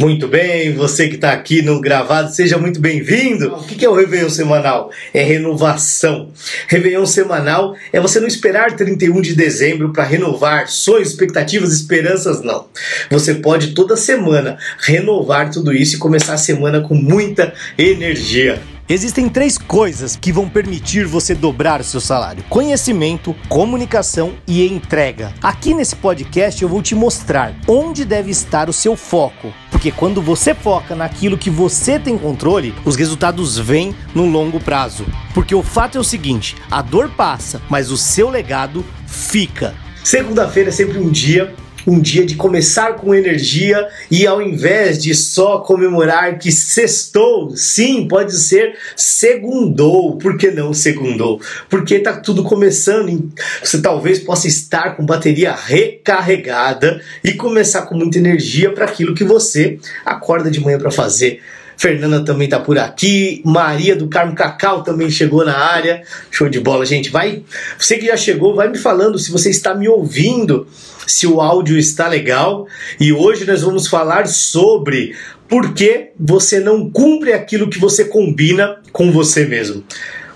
[0.00, 3.54] Muito bem, você que está aqui no gravado, seja muito bem-vindo.
[3.54, 4.90] O que é o Réveillon semanal?
[5.12, 6.30] É renovação.
[6.68, 12.64] Réveillon semanal é você não esperar 31 de dezembro para renovar sonhos, expectativas, esperanças, não.
[13.10, 18.58] Você pode toda semana renovar tudo isso e começar a semana com muita energia.
[18.92, 25.32] Existem três coisas que vão permitir você dobrar o seu salário: conhecimento, comunicação e entrega.
[25.40, 29.54] Aqui nesse podcast eu vou te mostrar onde deve estar o seu foco.
[29.70, 35.06] Porque quando você foca naquilo que você tem controle, os resultados vêm no longo prazo.
[35.32, 39.72] Porque o fato é o seguinte: a dor passa, mas o seu legado fica.
[40.02, 41.54] Segunda-feira é sempre um dia
[41.86, 48.06] um dia de começar com energia e ao invés de só comemorar que sextou, sim,
[48.06, 50.16] pode ser segundou.
[50.16, 51.40] Por que não segundou?
[51.68, 53.30] Porque tá tudo começando.
[53.62, 59.24] Você talvez possa estar com bateria recarregada e começar com muita energia para aquilo que
[59.24, 61.40] você acorda de manhã para fazer.
[61.80, 66.02] Fernanda também tá por aqui, Maria do Carmo Cacau também chegou na área.
[66.30, 67.08] Show de bola, gente.
[67.08, 67.42] Vai,
[67.78, 70.68] você que já chegou, vai me falando se você está me ouvindo,
[71.06, 72.66] se o áudio está legal.
[73.00, 75.16] E hoje nós vamos falar sobre
[75.48, 79.82] por que você não cumpre aquilo que você combina com você mesmo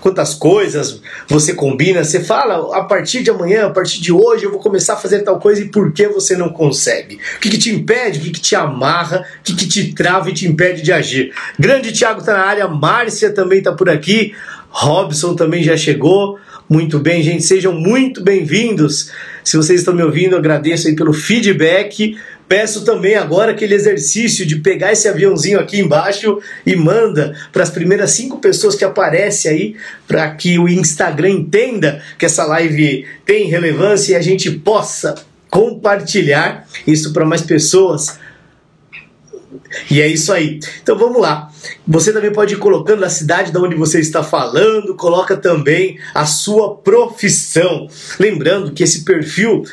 [0.05, 4.51] quantas coisas você combina, você fala a partir de amanhã, a partir de hoje eu
[4.51, 7.15] vou começar a fazer tal coisa e por que você não consegue?
[7.37, 10.29] O que, que te impede, o que, que te amarra, o que, que te trava
[10.29, 11.33] e te impede de agir?
[11.57, 14.35] Grande Thiago está na área, Márcia também está por aqui,
[14.69, 16.37] Robson também já chegou.
[16.69, 19.11] Muito bem, gente, sejam muito bem-vindos.
[19.43, 22.15] Se vocês estão me ouvindo, agradeço aí pelo feedback.
[22.47, 27.71] Peço também agora aquele exercício de pegar esse aviãozinho aqui embaixo e manda para as
[27.71, 29.75] primeiras cinco pessoas que aparecem aí,
[30.07, 35.15] para que o Instagram entenda que essa live tem relevância e a gente possa
[35.49, 38.19] compartilhar isso para mais pessoas.
[39.89, 40.59] E é isso aí.
[40.81, 41.51] Então vamos lá.
[41.87, 46.25] Você também pode ir colocando a cidade de onde você está falando, coloca também a
[46.25, 47.87] sua profissão.
[48.19, 49.63] Lembrando que esse perfil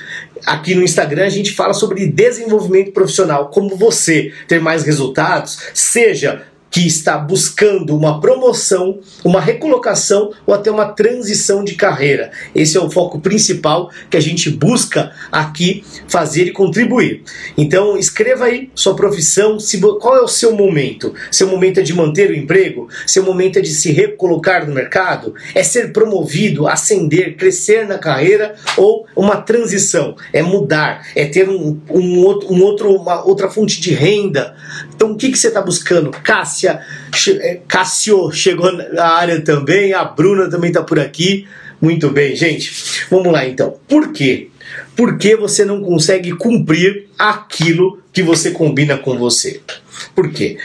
[0.47, 6.47] aqui no Instagram a gente fala sobre desenvolvimento profissional, como você ter mais resultados, seja
[6.73, 12.33] que está buscando uma promoção, uma recolocação ou até uma transição de carreira.
[12.55, 17.25] Esse é o foco principal que a gente busca aqui fazer e contribuir.
[17.59, 19.59] Então, escreva aí sua profissão,
[20.01, 21.15] qual é o seu momento?
[21.31, 22.89] Seu momento é de manter o emprego?
[23.07, 25.35] Seu momento é de se recolocar no mercado?
[25.55, 30.17] É ser promovido, ascender, crescer na carreira ou uma transição?
[30.33, 34.57] É mudar, é ter um, um outro, um outro, uma outra fonte de renda.
[34.95, 36.11] Então, o que, que você está buscando?
[36.23, 41.47] Cássia, Cássia, é, Cássio chegou na área também, a Bruna também está por aqui.
[41.81, 42.73] Muito bem, gente.
[43.11, 43.77] Vamos lá então.
[43.89, 44.49] Por quê?
[44.97, 49.61] Por que você não consegue cumprir aquilo que você combina com você?
[50.15, 50.59] Por quê?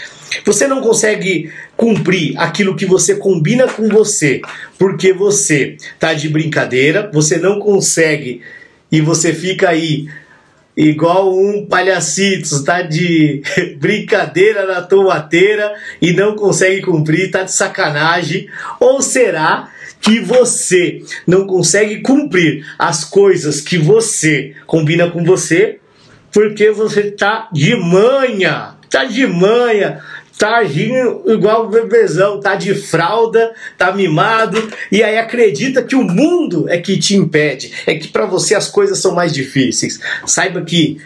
[0.45, 4.41] Você não consegue cumprir aquilo que você combina com você
[4.77, 8.41] porque você tá de brincadeira, você não consegue
[8.91, 10.07] e você fica aí
[10.77, 13.41] igual um palhacito, tá de
[13.81, 18.47] brincadeira na tomateira e não consegue cumprir, tá de sacanagem?
[18.79, 25.79] Ou será que você não consegue cumprir as coisas que você combina com você
[26.31, 30.01] porque você tá de manha, tá de manha,
[30.37, 36.03] tá agindo igual o bebezão, tá de fralda, tá mimado, e aí acredita que o
[36.03, 39.99] mundo é que te impede, é que para você as coisas são mais difíceis.
[40.25, 40.97] Saiba que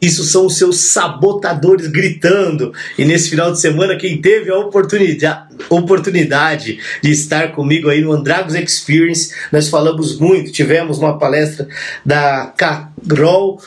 [0.00, 2.72] isso são os seus sabotadores gritando.
[2.98, 8.12] E nesse final de semana, quem teve a oportunidade, oportunidade de estar comigo aí no
[8.12, 11.66] Andragos Experience, nós falamos muito, tivemos uma palestra
[12.04, 13.58] da Carol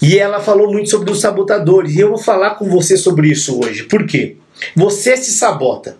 [0.00, 1.96] e ela falou muito sobre os sabotadores.
[1.96, 3.82] E eu vou falar com você sobre isso hoje.
[3.82, 4.36] Por quê?
[4.74, 5.98] Você se sabota.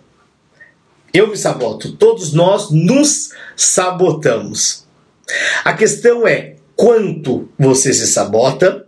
[1.13, 1.93] Eu me saboto.
[1.93, 4.85] Todos nós nos sabotamos.
[5.63, 8.85] A questão é quanto você se sabota,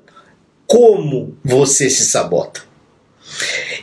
[0.66, 2.62] como você se sabota.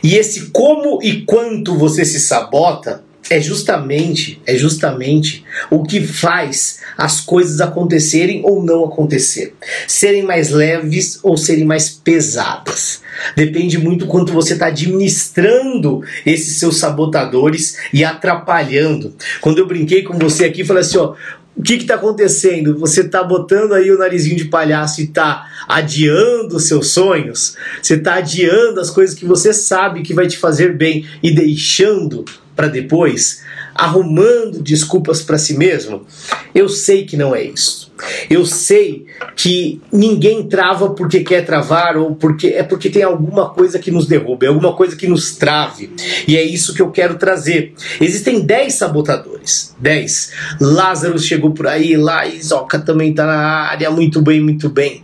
[0.03, 6.79] E esse como e quanto você se sabota é justamente, é justamente o que faz
[6.97, 9.53] as coisas acontecerem ou não acontecer,
[9.87, 13.01] serem mais leves ou serem mais pesadas.
[13.35, 19.15] Depende muito quanto você está administrando esses seus sabotadores e atrapalhando.
[19.41, 21.15] Quando eu brinquei com você aqui, falei assim, ó,
[21.57, 22.77] o que está acontecendo?
[22.77, 27.55] Você está botando aí o narizinho de palhaço e está adiando seus sonhos?
[27.81, 32.25] Você está adiando as coisas que você sabe que vai te fazer bem e deixando
[32.55, 33.43] para depois,
[33.73, 36.05] arrumando desculpas para si mesmo?
[36.53, 37.91] Eu sei que não é isso.
[38.29, 39.05] Eu sei
[39.35, 44.05] que ninguém trava porque quer travar ou porque é porque tem alguma coisa que nos
[44.05, 45.91] derruba, é alguma coisa que nos trave.
[46.27, 47.73] E é isso que eu quero trazer.
[47.99, 49.75] Existem 10 sabotadores.
[49.79, 50.31] 10.
[50.59, 55.03] Lázaro chegou por aí, lá Isoca também está na área, muito bem, muito bem.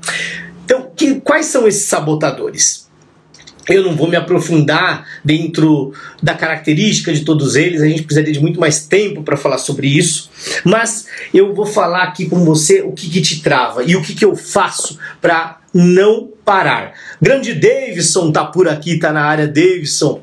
[0.65, 2.80] Então, que, quais são esses sabotadores?
[3.71, 8.39] Eu não vou me aprofundar dentro da característica de todos eles, a gente precisaria de
[8.39, 10.29] muito mais tempo para falar sobre isso,
[10.63, 14.13] mas eu vou falar aqui com você o que, que te trava e o que,
[14.13, 16.93] que eu faço para não parar.
[17.21, 20.21] Grande Davidson tá por aqui, tá na área Davidson.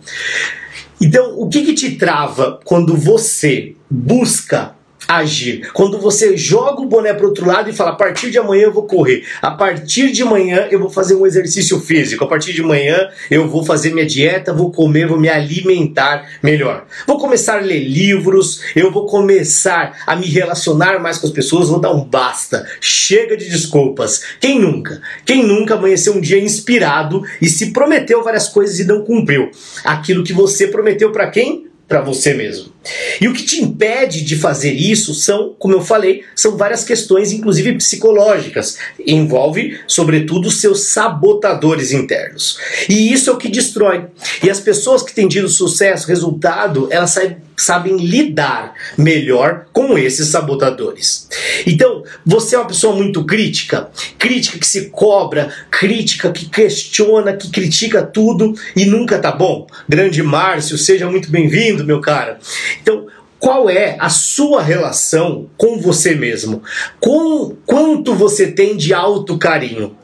[1.01, 4.78] Então, o que, que te trava quando você busca
[5.09, 5.71] agir.
[5.73, 8.73] Quando você joga o boné para outro lado e fala: a partir de amanhã eu
[8.73, 12.61] vou correr, a partir de amanhã eu vou fazer um exercício físico, a partir de
[12.61, 16.85] amanhã eu vou fazer minha dieta, vou comer, vou me alimentar melhor.
[17.07, 21.71] Vou começar a ler livros, eu vou começar a me relacionar mais com as pessoas,
[21.71, 22.67] vou dar um basta.
[22.81, 24.23] Chega de desculpas.
[24.39, 25.01] Quem nunca?
[25.25, 29.51] Quem nunca amanheceu um dia inspirado e se prometeu várias coisas e não cumpriu?
[29.85, 31.69] Aquilo que você prometeu para quem?
[31.89, 32.71] para você mesmo.
[33.21, 37.33] E o que te impede de fazer isso são, como eu falei, são várias questões,
[37.33, 38.79] inclusive psicológicas.
[39.07, 42.59] Envolve, sobretudo, seus sabotadores internos.
[42.89, 44.07] E isso é o que destrói.
[44.43, 50.29] E as pessoas que têm tido sucesso, resultado, elas saem sabem lidar melhor com esses
[50.29, 51.29] sabotadores.
[51.67, 57.51] Então, você é uma pessoa muito crítica, crítica que se cobra, crítica que questiona, que
[57.51, 59.67] critica tudo e nunca tá bom.
[59.89, 62.39] Grande Márcio, seja muito bem-vindo, meu cara.
[62.81, 63.07] Então,
[63.39, 66.63] qual é a sua relação com você mesmo?
[67.01, 69.97] Com quanto você tem de alto carinho?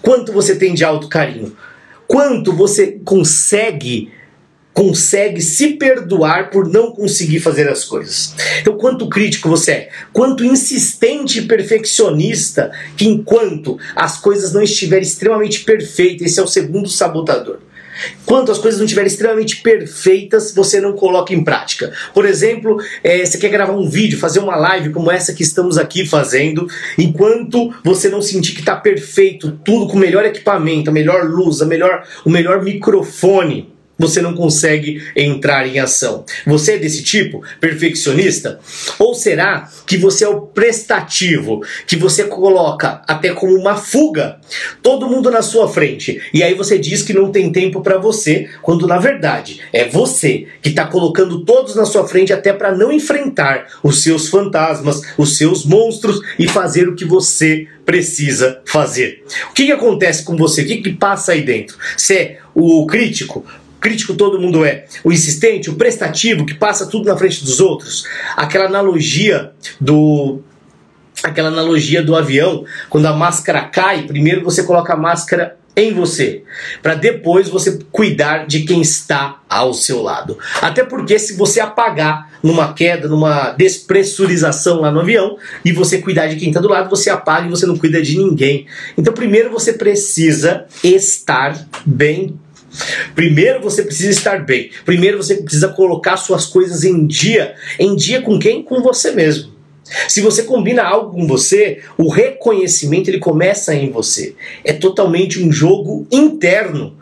[0.00, 1.56] Quanto você tem de alto carinho?
[2.06, 4.10] Quanto você consegue
[4.78, 8.32] consegue se perdoar por não conseguir fazer as coisas.
[8.60, 15.02] Então, quanto crítico você é, quanto insistente e perfeccionista, que enquanto as coisas não estiverem
[15.02, 17.58] extremamente perfeitas, esse é o segundo sabotador.
[18.24, 21.92] Quanto as coisas não estiverem extremamente perfeitas, você não coloca em prática.
[22.14, 25.78] Por exemplo, é, você quer gravar um vídeo, fazer uma live como essa que estamos
[25.78, 26.66] aqui fazendo,
[26.96, 31.62] enquanto você não sentir que está perfeito, tudo com o melhor equipamento, a melhor luz,
[31.62, 36.24] a melhor, o melhor microfone você não consegue entrar em ação.
[36.46, 38.60] Você é desse tipo, perfeccionista?
[38.98, 44.38] Ou será que você é o prestativo, que você coloca até como uma fuga
[44.82, 48.48] todo mundo na sua frente e aí você diz que não tem tempo para você,
[48.62, 52.92] quando na verdade é você que está colocando todos na sua frente até para não
[52.92, 59.24] enfrentar os seus fantasmas, os seus monstros e fazer o que você precisa fazer.
[59.50, 60.62] O que, que acontece com você?
[60.62, 61.76] O que, que passa aí dentro?
[61.96, 63.44] Você é o crítico,
[63.80, 68.04] crítico todo mundo é, o insistente, o prestativo, que passa tudo na frente dos outros.
[68.36, 70.40] Aquela analogia do
[71.22, 76.42] aquela analogia do avião, quando a máscara cai, primeiro você coloca a máscara em você,
[76.82, 80.36] para depois você cuidar de quem está ao seu lado.
[80.60, 86.26] Até porque se você apagar numa queda, numa despressurização lá no avião, e você cuidar
[86.26, 88.66] de quem está do lado, você apaga e você não cuida de ninguém.
[88.96, 92.36] Então primeiro você precisa estar bem
[93.14, 94.70] Primeiro você precisa estar bem.
[94.84, 97.54] Primeiro você precisa colocar suas coisas em dia.
[97.78, 98.62] Em dia com quem?
[98.62, 99.52] Com você mesmo.
[100.06, 104.34] Se você combina algo com você, o reconhecimento ele começa em você.
[104.62, 106.96] É totalmente um jogo interno.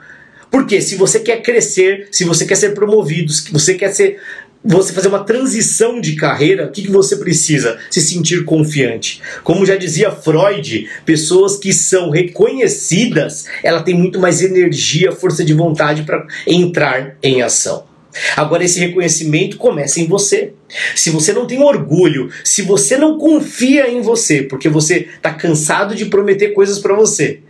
[0.51, 4.21] Porque se você quer crescer, se você quer ser promovido, se você quer ser
[4.67, 7.79] você fazer uma transição de carreira, o que, que você precisa?
[7.91, 9.23] Se sentir confiante.
[9.45, 15.55] Como já dizia Freud, pessoas que são reconhecidas, ela tem muito mais energia, força de
[15.55, 17.85] vontade para entrar em ação.
[18.37, 20.53] Agora, esse reconhecimento começa em você.
[20.95, 25.95] Se você não tem orgulho, se você não confia em você, porque você está cansado
[25.95, 27.41] de prometer coisas para você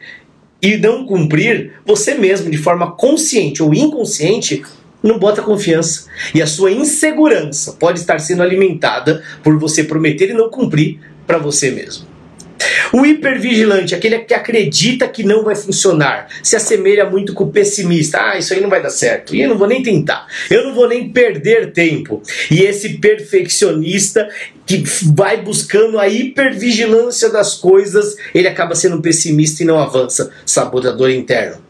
[0.61, 4.63] e não cumprir, você mesmo, de forma consciente ou inconsciente,
[5.03, 6.07] não bota confiança.
[6.35, 11.39] E a sua insegurança pode estar sendo alimentada por você prometer e não cumprir para
[11.39, 12.17] você mesmo.
[12.93, 18.19] O hipervigilante, aquele que acredita que não vai funcionar, se assemelha muito com o pessimista.
[18.21, 19.35] Ah, isso aí não vai dar certo.
[19.35, 20.27] E eu não vou nem tentar.
[20.51, 22.23] Eu não vou nem perder tempo.
[22.51, 24.29] E esse perfeccionista
[24.65, 24.83] que
[25.15, 30.33] vai buscando a hipervigilância das coisas, ele acaba sendo um pessimista e não avança.
[30.45, 31.66] Sabotador interno.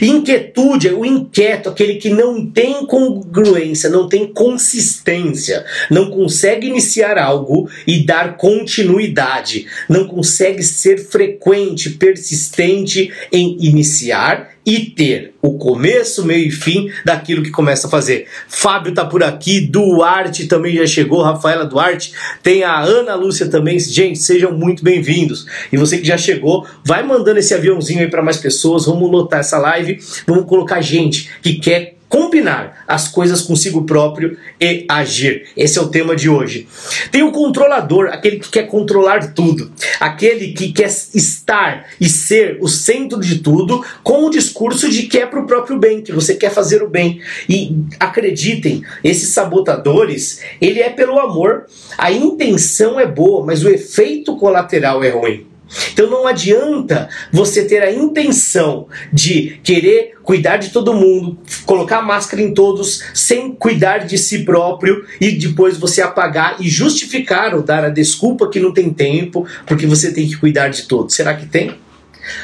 [0.00, 7.18] Inquietude é o inquieto, aquele que não tem congruência, não tem consistência, não consegue iniciar
[7.18, 16.26] algo e dar continuidade, não consegue ser frequente, persistente em iniciar e ter o começo,
[16.26, 18.26] meio e fim daquilo que começa a fazer.
[18.46, 23.80] Fábio tá por aqui, Duarte também já chegou, Rafaela Duarte, tem a Ana Lúcia também.
[23.80, 25.46] Gente, sejam muito bem-vindos.
[25.72, 29.40] E você que já chegou, vai mandando esse aviãozinho aí para mais pessoas, vamos lotar
[29.40, 35.46] essa live, vamos colocar gente que quer combinar as coisas consigo próprio e agir.
[35.56, 36.66] Esse é o tema de hoje.
[37.10, 42.68] Tem o controlador, aquele que quer controlar tudo, aquele que quer estar e ser o
[42.68, 46.34] centro de tudo, com o discurso de que é para o próprio bem, que você
[46.34, 47.20] quer fazer o bem.
[47.48, 51.66] E acreditem, esses sabotadores, ele é pelo amor.
[51.96, 55.47] A intenção é boa, mas o efeito colateral é ruim.
[55.92, 62.42] Então não adianta você ter a intenção de querer cuidar de todo mundo, colocar máscara
[62.42, 67.84] em todos, sem cuidar de si próprio e depois você apagar e justificar ou dar
[67.84, 71.14] a desculpa que não tem tempo, porque você tem que cuidar de todos.
[71.14, 71.76] Será que tem?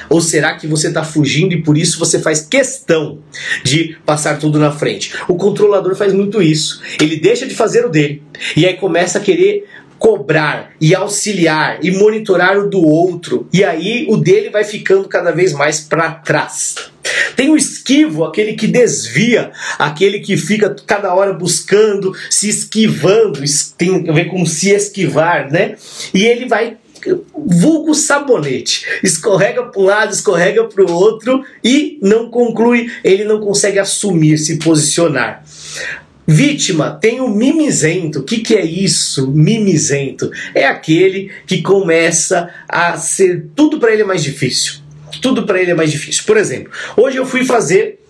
[0.08, 3.18] Ou será que você está fugindo e por isso você faz questão
[3.62, 5.12] de passar tudo na frente?
[5.28, 6.80] O controlador faz muito isso.
[7.00, 8.22] Ele deixa de fazer o dele
[8.56, 9.66] e aí começa a querer
[10.04, 15.30] cobrar e auxiliar e monitorar o do outro, e aí o dele vai ficando cada
[15.30, 16.74] vez mais para trás.
[17.34, 23.40] Tem o esquivo, aquele que desvia, aquele que fica cada hora buscando, se esquivando,
[23.78, 25.76] tem a ver com se esquivar, né?
[26.12, 26.76] E ele vai
[27.34, 28.84] vulgo sabonete.
[29.02, 34.36] Escorrega para um lado, escorrega para o outro e não conclui, ele não consegue assumir,
[34.36, 35.42] se posicionar.
[36.26, 38.20] Vítima tem o mimizento.
[38.20, 39.30] O que, que é isso?
[39.30, 40.30] Mimizento.
[40.54, 44.76] É aquele que começa a ser tudo para ele é mais difícil.
[45.20, 46.24] Tudo para ele é mais difícil.
[46.26, 48.03] Por exemplo, hoje eu fui fazer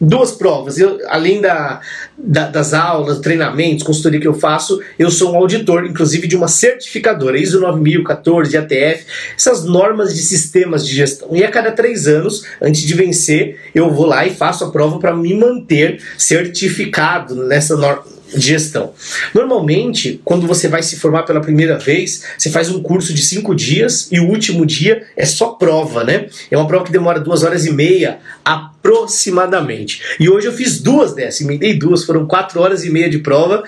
[0.00, 0.78] duas provas.
[0.78, 1.80] Eu, além da,
[2.16, 6.48] da, das aulas, treinamentos, consultoria que eu faço, eu sou um auditor, inclusive de uma
[6.48, 11.28] certificadora, ISO 9014, ATF, essas normas de sistemas de gestão.
[11.32, 14.98] E a cada três anos, antes de vencer, eu vou lá e faço a prova
[14.98, 18.92] para me manter certificado nessa norma de gestão.
[19.34, 23.54] Normalmente, quando você vai se formar pela primeira vez, você faz um curso de cinco
[23.54, 26.26] dias e o último dia é só prova, né?
[26.50, 30.02] É uma prova que demora duas horas e meia aproximadamente.
[30.18, 33.62] E hoje eu fiz duas dessas, emendei duas, foram quatro horas e meia de prova.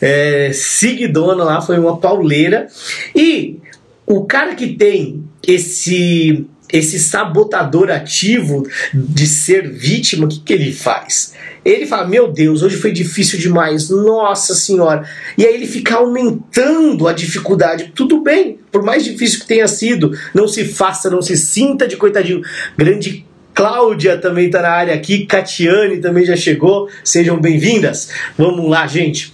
[0.00, 2.68] É, seguidona lá, foi uma pauleira.
[3.14, 3.58] E
[4.06, 10.72] o cara que tem esse esse sabotador ativo de ser vítima, o que, que ele
[10.72, 11.32] faz?
[11.64, 15.08] Ele fala: Meu Deus, hoje foi difícil demais, nossa senhora.
[15.38, 17.92] E aí ele fica aumentando a dificuldade.
[17.94, 21.96] Tudo bem, por mais difícil que tenha sido, não se faça, não se sinta de
[21.96, 22.42] coitadinho.
[22.76, 28.10] Grande Cláudia também está na área aqui, Catiane também já chegou, sejam bem-vindas.
[28.36, 29.32] Vamos lá, gente.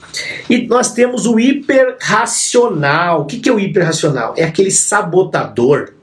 [0.50, 3.22] E nós temos o hiperracional.
[3.22, 4.34] O que, que é o hiperracional?
[4.36, 5.94] É aquele sabotador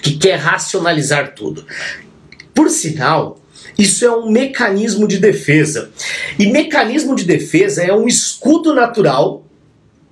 [0.00, 1.64] que quer racionalizar tudo.
[2.54, 3.40] Por sinal,
[3.78, 5.90] isso é um mecanismo de defesa.
[6.38, 9.46] E mecanismo de defesa é um escudo natural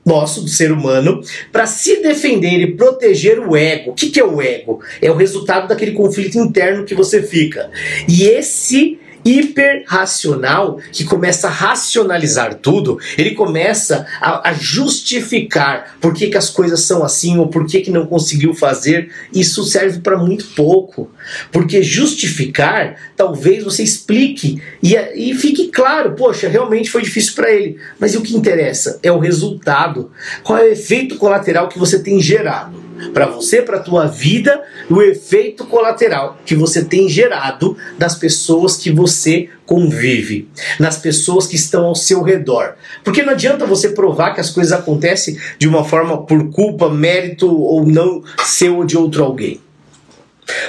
[0.05, 1.23] nosso, do ser humano,
[1.53, 3.91] para se defender e proteger o ego.
[3.91, 4.81] O que, que é o ego?
[5.01, 7.71] É o resultado daquele conflito interno que você fica.
[8.09, 16.29] E esse hiperracional que começa a racionalizar tudo, ele começa a, a, justificar por que,
[16.29, 19.11] que as coisas são assim ou por que, que não conseguiu fazer.
[19.33, 21.11] Isso serve para muito pouco.
[21.53, 27.79] Porque justificar, talvez você explique e, e fique claro, poxa, realmente foi difícil para ele.
[27.99, 30.11] Mas o que interessa é o resultado.
[30.43, 32.90] Qual é o efeito colateral que você tem gerado?
[33.13, 38.77] Para você, para a tua vida, o efeito colateral que você tem gerado das pessoas
[38.77, 42.75] que você convive, nas pessoas que estão ao seu redor.
[43.05, 47.49] Porque não adianta você provar que as coisas acontecem de uma forma por culpa, mérito
[47.49, 49.61] ou não seu ou de outro alguém.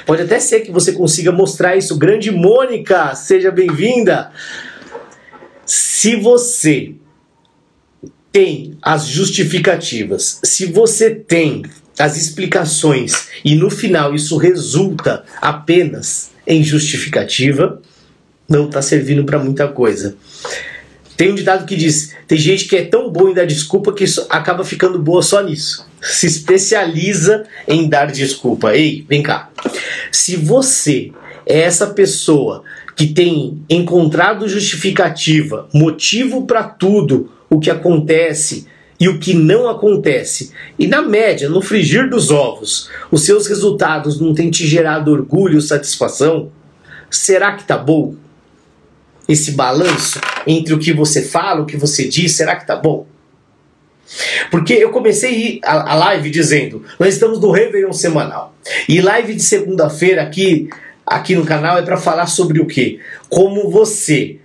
[0.05, 1.97] Pode até ser que você consiga mostrar isso.
[1.97, 4.31] Grande Mônica, seja bem-vinda.
[5.65, 6.95] Se você
[8.31, 11.63] tem as justificativas, se você tem
[12.01, 17.81] as explicações e no final isso resulta apenas em justificativa,
[18.50, 20.15] não está servindo para muita coisa.
[21.15, 24.05] Tem um ditado que diz: tem gente que é tão boa em dar desculpa que
[24.29, 25.88] acaba ficando boa só nisso.
[26.01, 28.75] Se especializa em dar desculpa.
[28.75, 29.50] Ei, vem cá.
[30.12, 31.12] Se você
[31.46, 32.63] é essa pessoa
[32.96, 38.67] que tem encontrado justificativa, motivo para tudo o que acontece,
[39.01, 40.51] e o que não acontece.
[40.77, 45.60] E na média, no frigir dos ovos, os seus resultados não têm te gerado orgulho,
[45.60, 46.51] satisfação?
[47.10, 48.13] Será que tá bom?
[49.27, 53.08] Esse balanço entre o que você fala, o que você diz, será que tá bom?
[54.51, 58.55] Porque eu comecei a live dizendo, nós estamos no Réveillon semanal.
[58.88, 60.70] E live de segunda-feira aqui
[61.08, 63.00] aqui no canal é para falar sobre o que?
[63.27, 64.38] Como você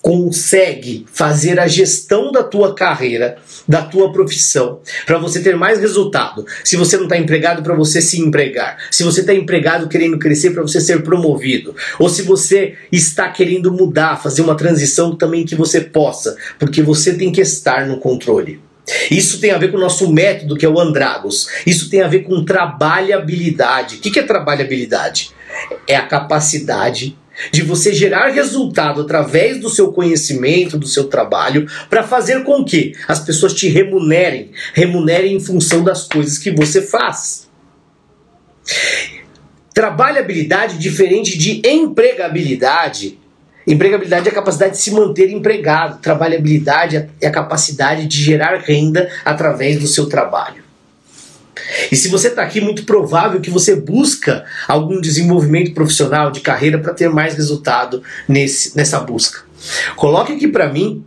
[0.00, 6.46] consegue fazer a gestão da tua carreira, da tua profissão, para você ter mais resultado.
[6.64, 8.78] Se você não está empregado, para você se empregar.
[8.90, 11.74] Se você está empregado querendo crescer, para você ser promovido.
[11.98, 17.14] Ou se você está querendo mudar, fazer uma transição também que você possa, porque você
[17.14, 18.60] tem que estar no controle.
[19.10, 21.48] Isso tem a ver com o nosso método, que é o Andragos.
[21.66, 23.96] Isso tem a ver com trabalhabilidade.
[23.96, 25.30] O que é trabalhabilidade?
[25.86, 27.16] É a capacidade
[27.50, 32.94] de você gerar resultado através do seu conhecimento, do seu trabalho, para fazer com que
[33.06, 37.48] as pessoas te remunerem, remunerem em função das coisas que você faz.
[39.72, 43.18] Trabalhabilidade diferente de empregabilidade.
[43.66, 46.00] Empregabilidade é a capacidade de se manter empregado.
[46.00, 50.67] Trabalhabilidade é a capacidade de gerar renda através do seu trabalho.
[51.90, 56.78] E se você está aqui, muito provável que você busca algum desenvolvimento profissional de carreira
[56.78, 59.40] para ter mais resultado nesse, nessa busca.
[59.96, 61.04] Coloque aqui para mim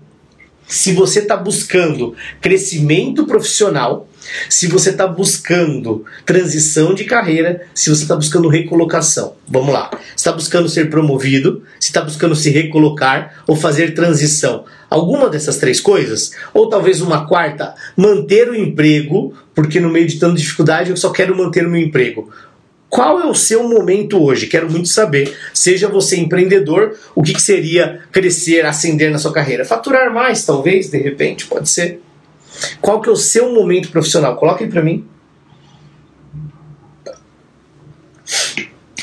[0.67, 4.07] se você está buscando crescimento profissional,
[4.49, 9.35] se você está buscando transição de carreira, se você está buscando recolocação.
[9.47, 9.91] Vamos lá.
[10.15, 14.65] está buscando ser promovido, se está buscando se recolocar ou fazer transição.
[14.89, 16.31] Alguma dessas três coisas?
[16.53, 21.11] Ou talvez uma quarta, manter o emprego, porque no meio de tanta dificuldade eu só
[21.11, 22.29] quero manter o meu emprego.
[22.91, 24.47] Qual é o seu momento hoje?
[24.47, 25.33] Quero muito saber.
[25.53, 29.63] Seja você empreendedor, o que, que seria crescer, ascender na sua carreira?
[29.63, 32.01] Faturar mais, talvez, de repente, pode ser.
[32.79, 34.35] Qual que é o seu momento profissional?
[34.35, 35.05] Coloque para mim.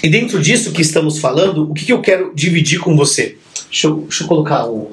[0.03, 3.37] E dentro disso que estamos falando, o que, que eu quero dividir com você?
[3.69, 4.93] Deixa eu, deixa eu colocar o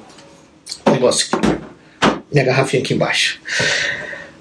[0.92, 1.56] negócio aqui.
[2.32, 3.40] Minha garrafinha aqui embaixo.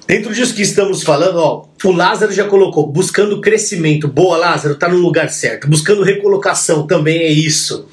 [0.07, 4.07] Dentro disso que estamos falando, ó, o Lázaro já colocou, buscando crescimento.
[4.07, 5.69] Boa, Lázaro, tá no lugar certo.
[5.69, 7.87] Buscando recolocação também é isso.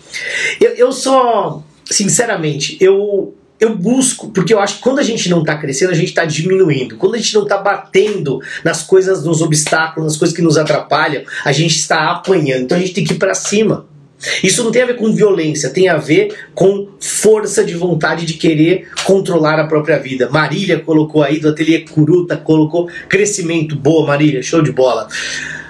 [0.59, 5.41] Eu, eu só, sinceramente, eu, eu busco, porque eu acho que quando a gente não
[5.41, 6.97] está crescendo, a gente está diminuindo.
[6.97, 11.21] Quando a gente não está batendo nas coisas, nos obstáculos, nas coisas que nos atrapalham,
[11.45, 12.63] a gente está apanhando.
[12.63, 13.85] Então a gente tem que ir para cima.
[14.43, 18.33] Isso não tem a ver com violência, tem a ver com força de vontade de
[18.33, 20.27] querer controlar a própria vida.
[20.29, 23.75] Marília colocou aí do ateliê Curuta, colocou crescimento.
[23.75, 25.07] Boa, Marília, show de bola.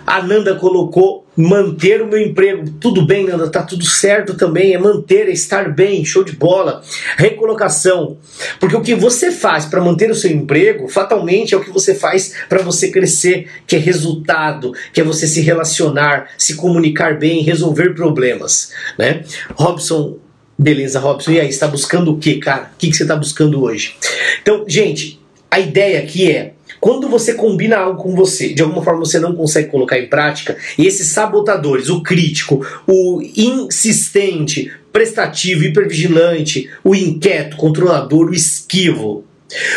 [0.05, 2.69] A Nanda colocou manter o meu emprego.
[2.79, 4.73] Tudo bem, Nanda, tá tudo certo também.
[4.73, 6.81] É manter, é estar bem, show de bola.
[7.17, 8.17] Recolocação.
[8.59, 11.95] Porque o que você faz para manter o seu emprego, fatalmente é o que você
[11.95, 17.43] faz para você crescer, que é resultado, que é você se relacionar, se comunicar bem,
[17.43, 19.23] resolver problemas, né?
[19.55, 20.17] Robson
[20.61, 21.31] Beleza, Robson.
[21.31, 22.69] E aí, está buscando o que, cara?
[22.75, 23.95] O que, que você está buscando hoje?
[24.43, 29.05] Então, gente, a ideia aqui é quando você combina algo com você, de alguma forma
[29.05, 36.69] você não consegue colocar em prática, e esses sabotadores, o crítico, o insistente, prestativo, hipervigilante,
[36.83, 39.23] o inquieto, controlador, o esquivo,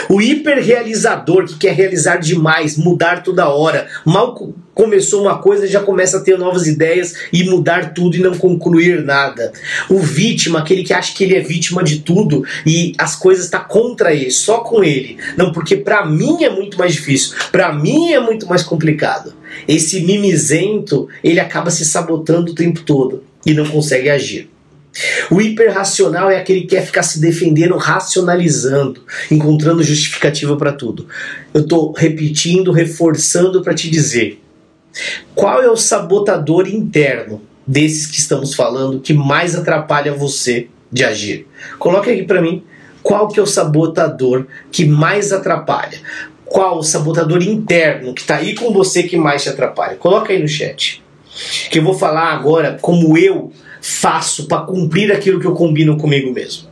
[0.08, 4.34] o hiperrealizador que quer realizar demais, mudar toda hora, mal
[4.74, 9.02] começou uma coisa já começa a ter novas ideias e mudar tudo e não concluir
[9.02, 9.52] nada.
[9.88, 13.60] O vítima, aquele que acha que ele é vítima de tudo e as coisas estão
[13.60, 15.16] tá contra ele, só com ele.
[15.37, 19.32] Não, porque para mim é muito mais difícil, para mim é muito mais complicado.
[19.68, 24.54] Esse mimizento, ele acaba se sabotando o tempo todo e não consegue agir.
[25.30, 31.09] O hiperracional é aquele que quer ficar se defendendo, racionalizando, encontrando justificativa para tudo.
[31.52, 34.40] Eu estou repetindo, reforçando para te dizer.
[35.35, 41.48] Qual é o sabotador interno desses que estamos falando que mais atrapalha você de agir?
[41.78, 42.62] Coloque aqui para mim
[43.02, 45.98] qual que é o sabotador que mais atrapalha.
[46.44, 49.96] Qual o sabotador interno que está aí com você que mais te atrapalha?
[49.96, 51.02] Coloca aí no chat.
[51.70, 53.52] Que eu vou falar agora como eu
[53.87, 56.68] faço para cumprir aquilo que eu combino comigo mesmo.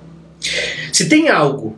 [0.90, 1.77] Se tem algo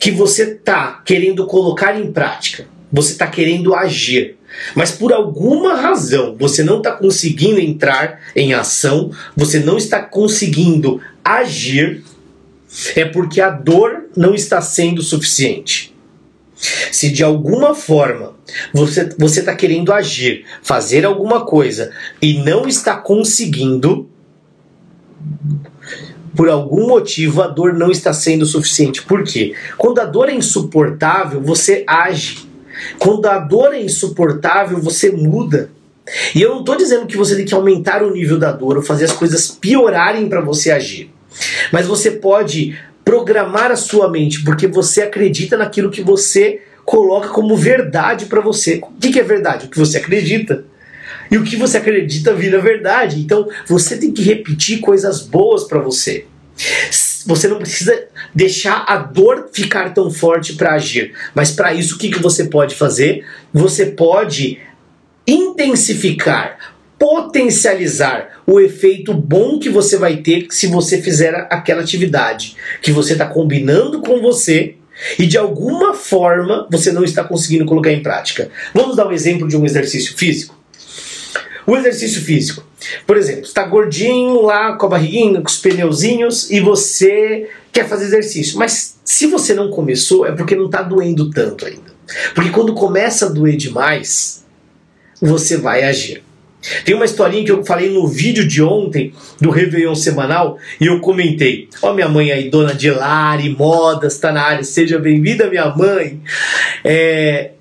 [0.00, 4.36] que você está querendo colocar em prática, você está querendo agir,
[4.74, 11.00] mas por alguma razão você não está conseguindo entrar em ação, você não está conseguindo
[11.24, 12.02] agir,
[12.96, 15.94] é porque a dor não está sendo suficiente.
[16.90, 18.34] Se de alguma forma
[18.74, 24.10] você está querendo agir, fazer alguma coisa e não está conseguindo,
[26.36, 29.02] por algum motivo a dor não está sendo suficiente.
[29.02, 29.54] Por quê?
[29.76, 32.46] Quando a dor é insuportável, você age.
[32.98, 35.70] Quando a dor é insuportável, você muda.
[36.34, 38.82] E eu não estou dizendo que você tem que aumentar o nível da dor ou
[38.82, 41.10] fazer as coisas piorarem para você agir.
[41.72, 47.56] Mas você pode programar a sua mente, porque você acredita naquilo que você coloca como
[47.56, 48.80] verdade para você.
[48.82, 49.66] O que, que é verdade?
[49.66, 50.64] O que você acredita.
[51.30, 53.20] E o que você acredita vira verdade.
[53.20, 56.26] Então você tem que repetir coisas boas para você.
[57.26, 61.12] Você não precisa deixar a dor ficar tão forte para agir.
[61.34, 63.24] Mas para isso, o que, que você pode fazer?
[63.52, 64.60] Você pode
[65.26, 72.92] intensificar, potencializar o efeito bom que você vai ter se você fizer aquela atividade que
[72.92, 74.76] você está combinando com você
[75.18, 78.50] e de alguma forma você não está conseguindo colocar em prática.
[78.72, 80.55] Vamos dar um exemplo de um exercício físico?
[81.66, 82.64] O exercício físico.
[83.06, 88.04] Por exemplo, está gordinho lá com a barriguinha, com os pneuzinhos e você quer fazer
[88.04, 88.58] exercício.
[88.58, 91.96] Mas se você não começou, é porque não está doendo tanto ainda.
[92.34, 94.44] Porque quando começa a doer demais,
[95.20, 96.22] você vai agir.
[96.84, 101.00] Tem uma historinha que eu falei no vídeo de ontem do Réveillon semanal e eu
[101.00, 101.68] comentei.
[101.82, 106.20] Ó, minha mãe aí, dona de Lari, modas, tá na área, seja bem-vinda, minha mãe.
[106.84, 107.52] É,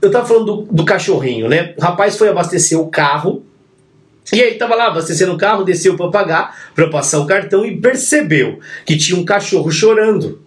[0.00, 1.74] eu tava falando do, do cachorrinho, né?
[1.76, 3.44] O rapaz foi abastecer o carro
[4.32, 7.80] e aí tava lá abastecendo o carro, desceu para pagar, para passar o cartão e
[7.80, 10.42] percebeu que tinha um cachorro chorando.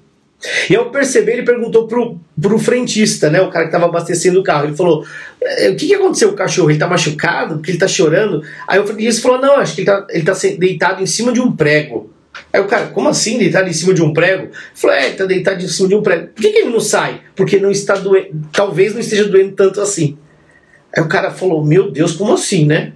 [0.69, 4.43] E ao perceber, ele perguntou pro, pro frentista, né, o cara que estava abastecendo o
[4.43, 4.65] carro.
[4.65, 5.05] Ele falou:
[5.39, 6.71] é, O que, que aconteceu com o cachorro?
[6.71, 7.55] Ele tá machucado?
[7.55, 8.43] Porque ele tá chorando?
[8.67, 11.39] Aí o frentista falou: Não, acho que ele tá, ele tá deitado em cima de
[11.39, 12.12] um prego.
[12.54, 14.44] Aí o cara, como assim deitado em cima de um prego?
[14.44, 16.28] Ele falou: É, tá deitado em cima de um prego.
[16.28, 17.22] Por que, que ele não sai?
[17.36, 20.17] Porque não está doendo, talvez não esteja doendo tanto assim.
[20.96, 22.94] Aí o cara falou: Meu Deus, como assim, né?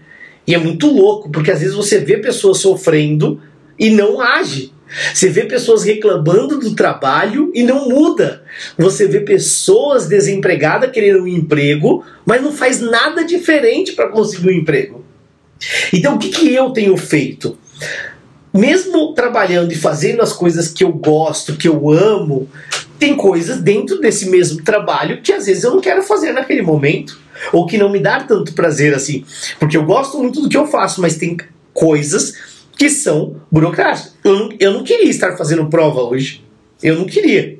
[0.47, 3.41] E é muito louco, porque às vezes você vê pessoas sofrendo
[3.79, 4.73] e não age.
[5.13, 8.43] Você vê pessoas reclamando do trabalho e não muda.
[8.77, 14.53] Você vê pessoas desempregadas querendo um emprego, mas não faz nada diferente para conseguir um
[14.53, 15.03] emprego.
[15.91, 17.57] Então o que, que eu tenho feito?
[18.55, 22.49] Mesmo trabalhando e fazendo as coisas que eu gosto, que eu amo,
[22.97, 27.19] tem coisas dentro desse mesmo trabalho que às vezes eu não quero fazer naquele momento,
[27.51, 29.25] ou que não me dá tanto prazer assim.
[29.59, 31.37] Porque eu gosto muito do que eu faço, mas tem
[31.73, 32.33] coisas
[32.77, 34.13] que são burocráticos.
[34.23, 36.43] Eu não, eu não queria estar fazendo prova hoje.
[36.81, 37.59] Eu não queria.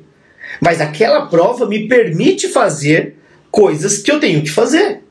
[0.60, 3.16] Mas aquela prova me permite fazer
[3.50, 5.02] coisas que eu tenho que fazer.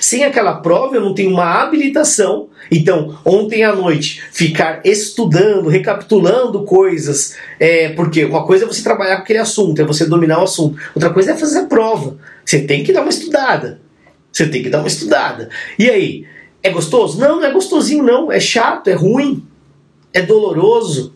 [0.00, 2.48] Sem aquela prova, eu não tenho uma habilitação.
[2.70, 9.16] Então, ontem à noite, ficar estudando, recapitulando coisas, é, porque uma coisa é você trabalhar
[9.16, 10.78] com aquele assunto, é você dominar o assunto.
[10.94, 12.18] Outra coisa é fazer a prova.
[12.44, 13.80] Você tem que dar uma estudada.
[14.30, 15.48] Você tem que dar uma estudada.
[15.78, 16.26] E aí,
[16.62, 17.18] é gostoso?
[17.18, 18.30] Não, não é gostosinho, não.
[18.30, 19.46] É chato, é ruim,
[20.12, 21.14] é doloroso.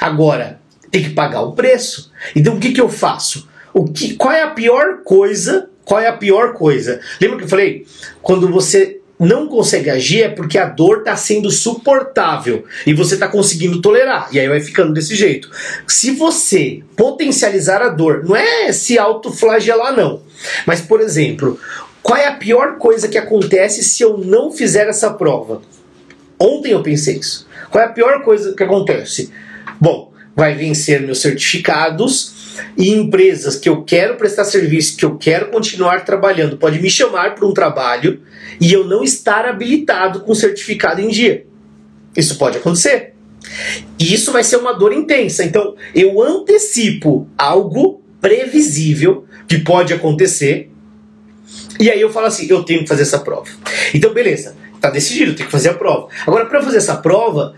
[0.00, 0.60] Agora,
[0.90, 2.12] tem que pagar o preço.
[2.34, 3.48] Então, o que, que eu faço?
[3.72, 5.69] O que, qual é a pior coisa?
[5.90, 7.00] Qual é a pior coisa?
[7.20, 7.84] Lembra que eu falei?
[8.22, 13.26] Quando você não consegue agir é porque a dor está sendo suportável e você está
[13.26, 14.28] conseguindo tolerar.
[14.30, 15.50] E aí vai ficando desse jeito.
[15.88, 20.22] Se você potencializar a dor, não é se autoflagelar, não.
[20.64, 21.58] Mas, por exemplo,
[22.04, 25.60] qual é a pior coisa que acontece se eu não fizer essa prova?
[26.38, 27.48] Ontem eu pensei isso.
[27.68, 29.32] Qual é a pior coisa que acontece?
[29.80, 32.39] Bom, vai vencer meus certificados
[32.76, 37.34] e empresas que eu quero prestar serviço, que eu quero continuar trabalhando, pode me chamar
[37.34, 38.22] para um trabalho
[38.60, 41.46] e eu não estar habilitado com certificado em dia.
[42.16, 43.14] Isso pode acontecer.
[43.98, 45.44] E isso vai ser uma dor intensa.
[45.44, 50.70] Então, eu antecipo algo previsível que pode acontecer
[51.80, 53.48] e aí eu falo assim, eu tenho que fazer essa prova.
[53.94, 56.08] Então, beleza, tá decidido, tenho que fazer a prova.
[56.26, 57.54] Agora, para fazer essa prova,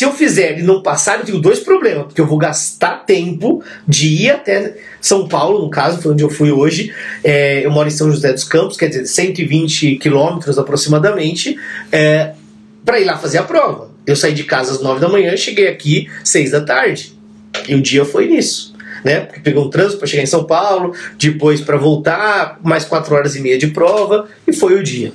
[0.00, 3.62] se eu fizer e não passar, eu tenho dois problemas, porque eu vou gastar tempo
[3.86, 6.90] de ir até São Paulo, no caso, foi onde eu fui hoje.
[7.22, 11.54] É, eu moro em São José dos Campos, quer dizer, 120 quilômetros aproximadamente,
[11.92, 12.32] é,
[12.82, 13.90] para ir lá fazer a prova.
[14.06, 17.14] Eu saí de casa às 9 da manhã cheguei aqui 6 da tarde.
[17.68, 19.20] E o dia foi nisso né?
[19.20, 23.36] Porque pegou um trânsito para chegar em São Paulo, depois para voltar, mais quatro horas
[23.36, 25.12] e meia de prova, e foi o dia.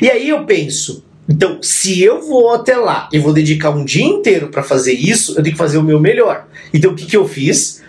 [0.00, 4.04] E aí eu penso, então, se eu vou até lá e vou dedicar um dia
[4.04, 6.46] inteiro para fazer isso, eu tenho que fazer o meu melhor.
[6.72, 7.82] Então, o que, que eu fiz?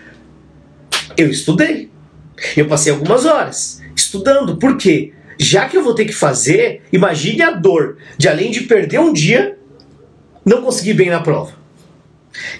[1.16, 1.90] Eu estudei.
[2.56, 4.56] Eu passei algumas horas estudando.
[4.56, 5.12] Por quê?
[5.38, 9.12] Já que eu vou ter que fazer, imagine a dor de além de perder um
[9.12, 9.58] dia,
[10.44, 11.52] não conseguir bem na prova.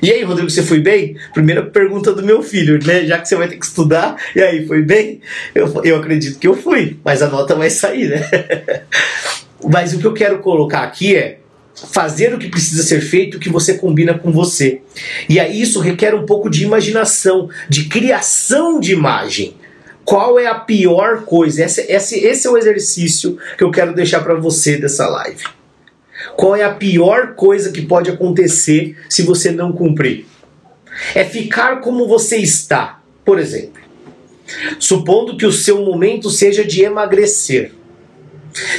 [0.03, 1.17] E aí, Rodrigo, você foi bem?
[1.33, 3.05] Primeira pergunta do meu filho, né?
[3.07, 5.21] Já que você vai ter que estudar, e aí, foi bem?
[5.55, 8.29] Eu, eu acredito que eu fui, mas a nota vai sair, né?
[9.65, 11.41] mas o que eu quero colocar aqui é
[11.75, 14.81] fazer o que precisa ser feito, o que você combina com você.
[15.29, 19.55] E aí isso requer um pouco de imaginação, de criação de imagem.
[20.05, 21.65] Qual é a pior coisa?
[21.65, 25.45] Esse, esse, esse é o exercício que eu quero deixar para você dessa live.
[26.37, 30.27] Qual é a pior coisa que pode acontecer se você não cumprir?
[31.15, 33.01] É ficar como você está.
[33.25, 33.83] Por exemplo,
[34.79, 37.73] supondo que o seu momento seja de emagrecer.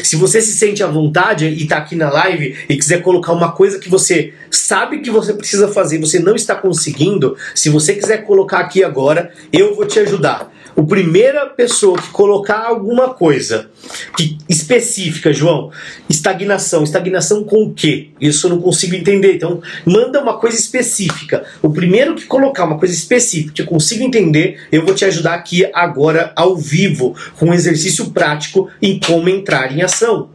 [0.04, 3.52] Se você se sente à vontade e está aqui na live e quiser colocar uma
[3.52, 8.26] coisa que você sabe que você precisa fazer, você não está conseguindo, se você quiser
[8.26, 13.72] colocar aqui agora, eu vou te ajudar o primeira pessoa que colocar alguma coisa
[14.16, 15.72] que, específica, João,
[16.08, 18.10] estagnação, estagnação com o quê?
[18.22, 19.34] Isso eu não consigo entender.
[19.34, 21.44] Então, manda uma coisa específica.
[21.64, 25.34] O primeiro que colocar uma coisa específica que eu consigo entender, eu vou te ajudar
[25.34, 30.30] aqui agora ao vivo com um exercício prático em como entrar em ação.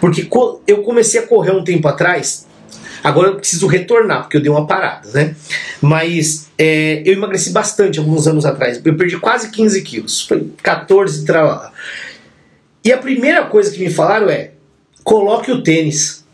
[0.00, 0.28] Porque
[0.66, 2.44] eu comecei a correr um tempo atrás,
[3.02, 5.34] Agora eu preciso retornar, porque eu dei uma parada, né?
[5.80, 8.80] Mas é, eu emagreci bastante alguns anos atrás.
[8.84, 10.22] Eu perdi quase 15 quilos.
[10.26, 11.72] Foi 14 tra...
[12.84, 14.52] E a primeira coisa que me falaram é:
[15.04, 16.24] coloque o tênis.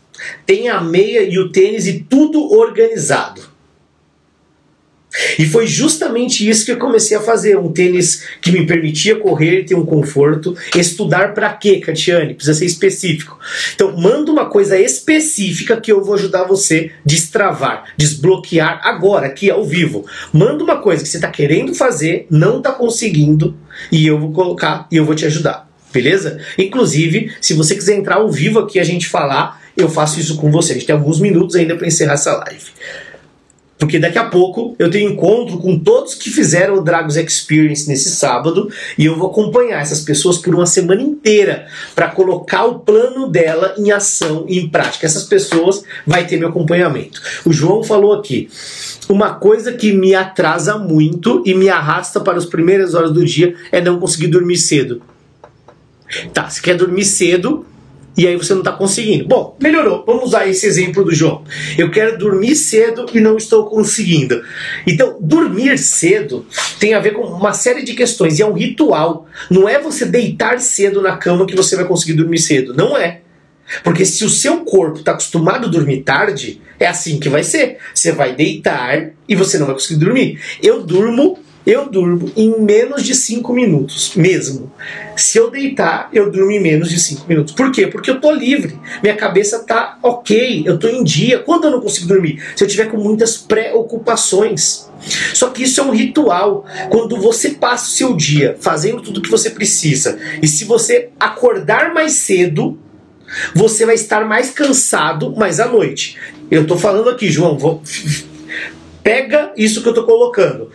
[0.45, 3.41] Tenha a meia e o tênis e tudo organizado.
[5.37, 7.57] E foi justamente isso que eu comecei a fazer.
[7.57, 10.55] Um tênis que me permitia correr, ter um conforto.
[10.75, 12.33] Estudar para quê, Catiane?
[12.33, 13.37] Precisa ser específico.
[13.75, 19.63] Então, manda uma coisa específica que eu vou ajudar você destravar, desbloquear agora, aqui ao
[19.63, 20.05] vivo.
[20.31, 23.55] Manda uma coisa que você está querendo fazer, não está conseguindo,
[23.91, 25.67] e eu vou colocar e eu vou te ajudar.
[25.91, 26.39] Beleza?
[26.57, 30.51] Inclusive, se você quiser entrar ao vivo aqui a gente falar, eu faço isso com
[30.51, 30.73] você.
[30.73, 32.65] A gente tem alguns minutos ainda para encerrar essa live.
[33.77, 38.09] Porque daqui a pouco eu tenho encontro com todos que fizeram o Dragos Experience nesse
[38.09, 43.29] sábado e eu vou acompanhar essas pessoas por uma semana inteira para colocar o plano
[43.29, 45.05] dela em ação e em prática.
[45.05, 47.21] Essas pessoas vai ter meu acompanhamento.
[47.45, 48.49] O João falou aqui.
[49.07, 53.55] Uma coisa que me atrasa muito e me arrasta para as primeiras horas do dia
[53.71, 55.01] é não conseguir dormir cedo.
[56.33, 57.65] Tá, você quer dormir cedo,
[58.17, 59.27] e aí você não está conseguindo.
[59.27, 60.03] Bom, melhorou.
[60.05, 61.43] Vamos usar esse exemplo do João.
[61.77, 64.41] Eu quero dormir cedo e não estou conseguindo.
[64.87, 66.43] Então, dormir cedo
[66.79, 69.27] tem a ver com uma série de questões e é um ritual.
[69.51, 72.73] Não é você deitar cedo na cama que você vai conseguir dormir cedo.
[72.73, 73.21] Não é.
[73.83, 77.77] Porque se o seu corpo está acostumado a dormir tarde, é assim que vai ser.
[77.93, 80.39] Você vai deitar e você não vai conseguir dormir.
[80.63, 84.71] Eu durmo eu durmo em menos de 5 minutos, mesmo.
[85.17, 87.53] Se eu deitar, eu durmo em menos de 5 minutos.
[87.53, 87.87] Por quê?
[87.87, 88.79] Porque eu tô livre.
[89.03, 91.39] Minha cabeça tá ok, eu tô em dia.
[91.39, 92.41] Quando eu não consigo dormir?
[92.55, 94.89] Se eu tiver com muitas preocupações.
[95.33, 96.65] Só que isso é um ritual.
[96.89, 101.09] Quando você passa o seu dia fazendo tudo o que você precisa, e se você
[101.19, 102.79] acordar mais cedo,
[103.53, 106.17] você vai estar mais cansado mais à noite.
[106.49, 107.83] Eu tô falando aqui, João, vou...
[109.03, 110.69] pega isso que eu tô colocando.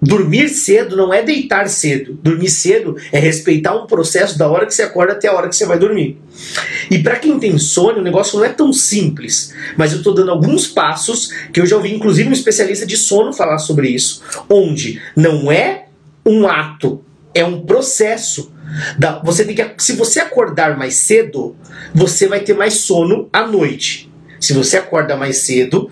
[0.00, 2.18] Dormir cedo não é deitar cedo.
[2.22, 5.56] Dormir cedo é respeitar um processo da hora que você acorda até a hora que
[5.56, 6.18] você vai dormir.
[6.88, 9.52] E para quem tem sono, o negócio não é tão simples.
[9.76, 13.32] Mas eu estou dando alguns passos que eu já ouvi, inclusive, um especialista de sono
[13.32, 14.22] falar sobre isso.
[14.48, 15.86] Onde não é
[16.24, 18.52] um ato, é um processo.
[18.98, 21.56] Da, você tem que, se você acordar mais cedo,
[21.92, 24.08] você vai ter mais sono à noite.
[24.38, 25.90] Se você acorda mais cedo,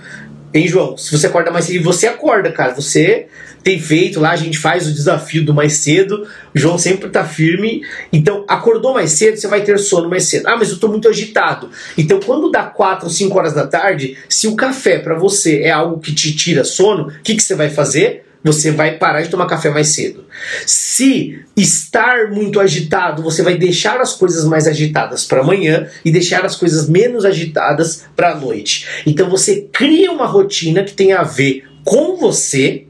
[0.55, 0.97] Hein, João?
[0.97, 3.27] Se você acorda mais cedo, e você acorda, cara, você
[3.67, 6.25] tem feito lá, a gente faz o desafio do mais cedo,
[6.55, 7.83] o João sempre tá firme.
[8.13, 10.47] Então, acordou mais cedo, você vai ter sono mais cedo.
[10.47, 11.69] Ah, mas eu tô muito agitado.
[11.99, 15.73] Então, quando dá 4 ou 5 horas da tarde, se o café para você é
[15.73, 18.23] algo que te tira sono, o que, que você vai fazer?
[18.45, 20.25] Você vai parar de tomar café mais cedo.
[20.65, 26.47] Se estar muito agitado, você vai deixar as coisas mais agitadas para amanhã e deixar
[26.47, 28.87] as coisas menos agitadas para a noite.
[29.05, 32.86] Então você cria uma rotina que tem a ver com você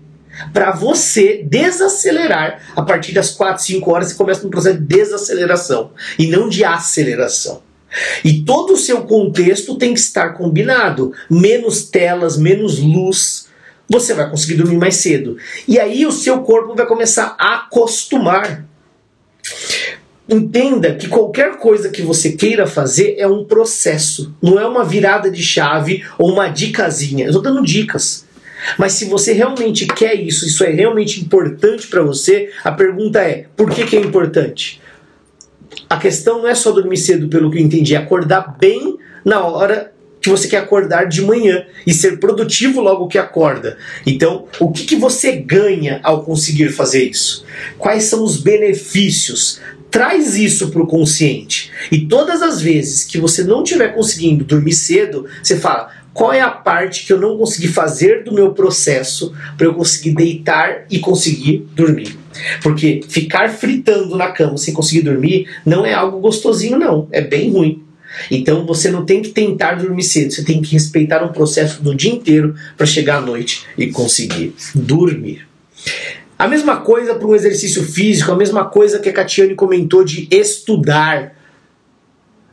[0.53, 5.92] para você desacelerar a partir das 4, 5 horas você começa um processo de desaceleração
[6.18, 7.62] e não de aceleração.
[8.25, 11.12] E todo o seu contexto tem que estar combinado.
[11.31, 13.46] Menos telas, menos luz,
[13.88, 15.37] você vai conseguir dormir mais cedo.
[15.66, 18.66] E aí o seu corpo vai começar a acostumar.
[20.29, 25.31] Entenda que qualquer coisa que você queira fazer é um processo, não é uma virada
[25.31, 27.27] de chave ou uma dicasinha.
[27.27, 28.26] Eu estou dando dicas.
[28.79, 33.46] Mas se você realmente quer isso, isso é realmente importante para você, a pergunta é:
[33.57, 34.81] por que, que é importante?
[35.88, 39.44] A questão não é só dormir cedo, pelo que eu entendi, é acordar bem na
[39.44, 39.92] hora
[40.27, 43.79] que você quer acordar de manhã e ser produtivo logo que acorda.
[44.05, 47.45] Então, o que, que você ganha ao conseguir fazer isso?
[47.79, 49.61] Quais são os benefícios?
[49.89, 51.71] Traz isso para o consciente.
[51.93, 56.41] E todas as vezes que você não estiver conseguindo dormir cedo, você fala: qual é
[56.41, 60.99] a parte que eu não consegui fazer do meu processo para eu conseguir deitar e
[60.99, 62.19] conseguir dormir.
[62.65, 67.07] Porque ficar fritando na cama sem conseguir dormir não é algo gostosinho, não.
[67.12, 67.86] É bem ruim.
[68.31, 71.94] Então você não tem que tentar dormir cedo, você tem que respeitar um processo do
[71.94, 75.46] dia inteiro para chegar à noite e conseguir dormir.
[76.38, 80.29] A mesma coisa para um exercício físico, a mesma coisa que a Catiane comentou de
[80.31, 81.35] estudar.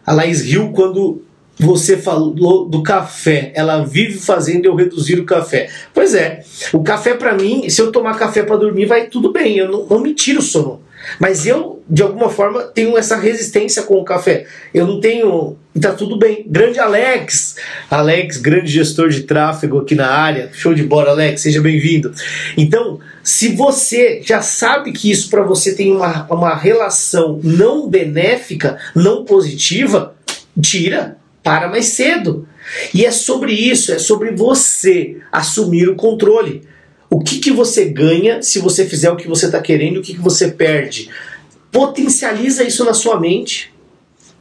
[0.05, 1.21] A Laís riu quando
[1.59, 3.51] você falou do café.
[3.55, 5.69] Ela vive fazendo eu reduzir o café.
[5.93, 9.57] Pois é, o café para mim, se eu tomar café para dormir, vai tudo bem.
[9.57, 10.81] Eu não, não me tiro o sono.
[11.19, 14.45] Mas eu, de alguma forma, tenho essa resistência com o café.
[14.73, 15.57] Eu não tenho.
[15.75, 16.45] E tá tudo bem.
[16.47, 17.55] Grande Alex,
[17.89, 20.49] Alex, grande gestor de tráfego aqui na área.
[20.53, 22.13] Show de bola, Alex, seja bem-vindo.
[22.55, 28.77] Então, se você já sabe que isso para você tem uma, uma relação não benéfica,
[28.95, 30.15] não positiva,
[30.61, 32.47] tira, para mais cedo.
[32.93, 36.63] E é sobre isso, é sobre você assumir o controle.
[37.13, 40.15] O que, que você ganha se você fizer o que você está querendo, o que,
[40.15, 41.11] que você perde.
[41.71, 43.71] Potencializa isso na sua mente.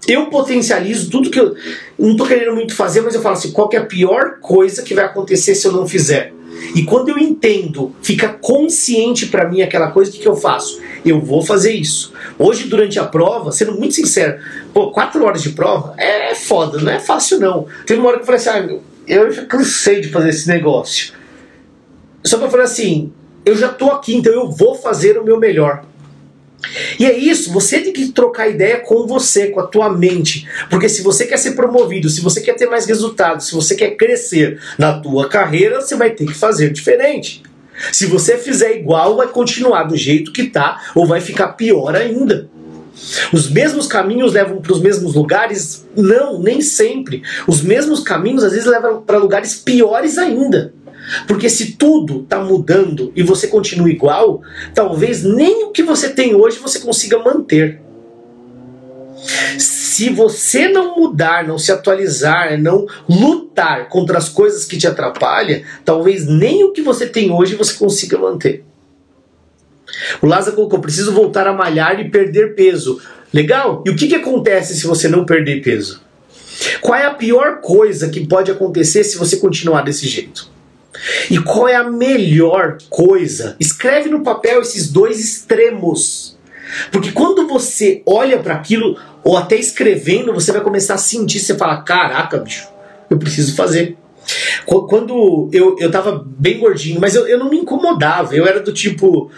[0.08, 1.54] Eu potencializo tudo que eu.
[1.98, 4.94] Não estou querendo muito fazer, mas eu falo assim: qual é a pior coisa que
[4.94, 6.32] vai acontecer se eu não fizer?
[6.74, 10.80] E quando eu entendo, fica consciente para mim aquela coisa, o que, que eu faço?
[11.04, 12.14] Eu vou fazer isso.
[12.38, 14.40] Hoje, durante a prova, sendo muito sincero,
[14.72, 17.66] pô, quatro horas de prova é foda, não é fácil não.
[17.84, 21.20] Teve uma hora que eu falei assim: ah, eu já cansei de fazer esse negócio.
[22.24, 23.12] Só eu falei assim:
[23.44, 25.84] eu já tô aqui, então eu vou fazer o meu melhor.
[26.98, 30.46] E é isso, você tem que trocar ideia com você, com a tua mente.
[30.70, 33.96] Porque se você quer ser promovido, se você quer ter mais resultados, se você quer
[33.96, 37.42] crescer na tua carreira, você vai ter que fazer diferente.
[37.90, 42.48] Se você fizer igual, vai continuar do jeito que tá, ou vai ficar pior ainda.
[43.32, 45.84] Os mesmos caminhos levam para os mesmos lugares?
[45.96, 47.22] Não, nem sempre.
[47.48, 50.72] Os mesmos caminhos às vezes levam para lugares piores ainda.
[51.26, 54.42] Porque se tudo está mudando e você continua igual,
[54.74, 57.80] talvez nem o que você tem hoje você consiga manter.
[59.58, 65.62] Se você não mudar, não se atualizar, não lutar contra as coisas que te atrapalham,
[65.84, 68.64] talvez nem o que você tem hoje você consiga manter.
[70.20, 73.00] O Lázaro colocou: preciso voltar a malhar e perder peso.
[73.32, 73.82] Legal?
[73.86, 76.00] E o que, que acontece se você não perder peso?
[76.80, 80.51] Qual é a pior coisa que pode acontecer se você continuar desse jeito?
[81.30, 83.56] E qual é a melhor coisa?
[83.58, 86.38] Escreve no papel esses dois extremos.
[86.90, 91.56] Porque quando você olha para aquilo, ou até escrevendo, você vai começar a sentir, você
[91.56, 92.68] fala: caraca, bicho,
[93.10, 93.96] eu preciso fazer.
[94.64, 98.72] Quando eu, eu tava bem gordinho, mas eu, eu não me incomodava, eu era do
[98.72, 99.30] tipo.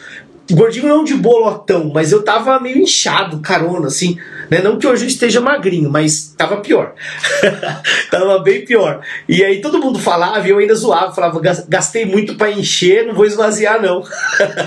[0.51, 4.19] Gordinho não de bolotão, mas eu tava meio inchado, carona, assim.
[4.51, 4.61] Né?
[4.61, 6.95] Não que hoje eu esteja magrinho, mas tava pior.
[8.11, 9.01] tava bem pior.
[9.27, 13.15] E aí todo mundo falava e eu ainda zoava, falava, gastei muito para encher, não
[13.15, 14.05] vou esvaziar não.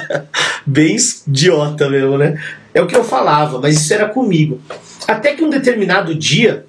[0.65, 2.41] bem idiota mesmo, né?
[2.73, 4.59] É o que eu falava, mas isso era comigo.
[5.07, 6.65] Até que um determinado dia,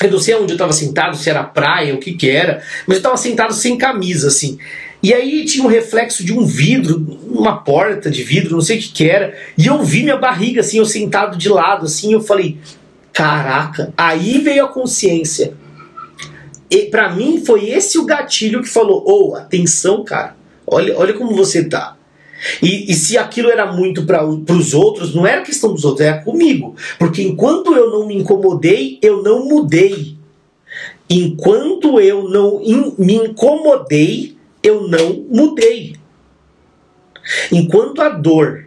[0.00, 2.96] eu não sei onde eu estava sentado, se era praia, o que que era, mas
[2.96, 4.58] eu estava sentado sem camisa, assim.
[5.02, 8.80] E aí tinha um reflexo de um vidro, uma porta de vidro, não sei o
[8.80, 9.34] que, que era.
[9.58, 12.58] E eu vi minha barriga, assim, eu sentado de lado, assim, eu falei,
[13.12, 15.54] caraca, aí veio a consciência.
[16.70, 21.12] E para mim foi esse o gatilho que falou, ô, oh, atenção, cara, olha, olha
[21.12, 21.96] como você tá.
[22.62, 26.22] E, e se aquilo era muito para os outros, não era questão dos outros, era
[26.22, 26.74] comigo.
[26.98, 30.16] Porque enquanto eu não me incomodei, eu não mudei.
[31.08, 35.96] Enquanto eu não in, me incomodei, eu não mudei.
[37.50, 38.66] Enquanto a dor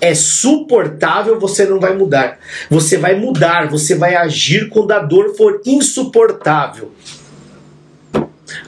[0.00, 2.38] é suportável, você não vai mudar.
[2.68, 6.92] Você vai mudar, você vai agir quando a dor for insuportável.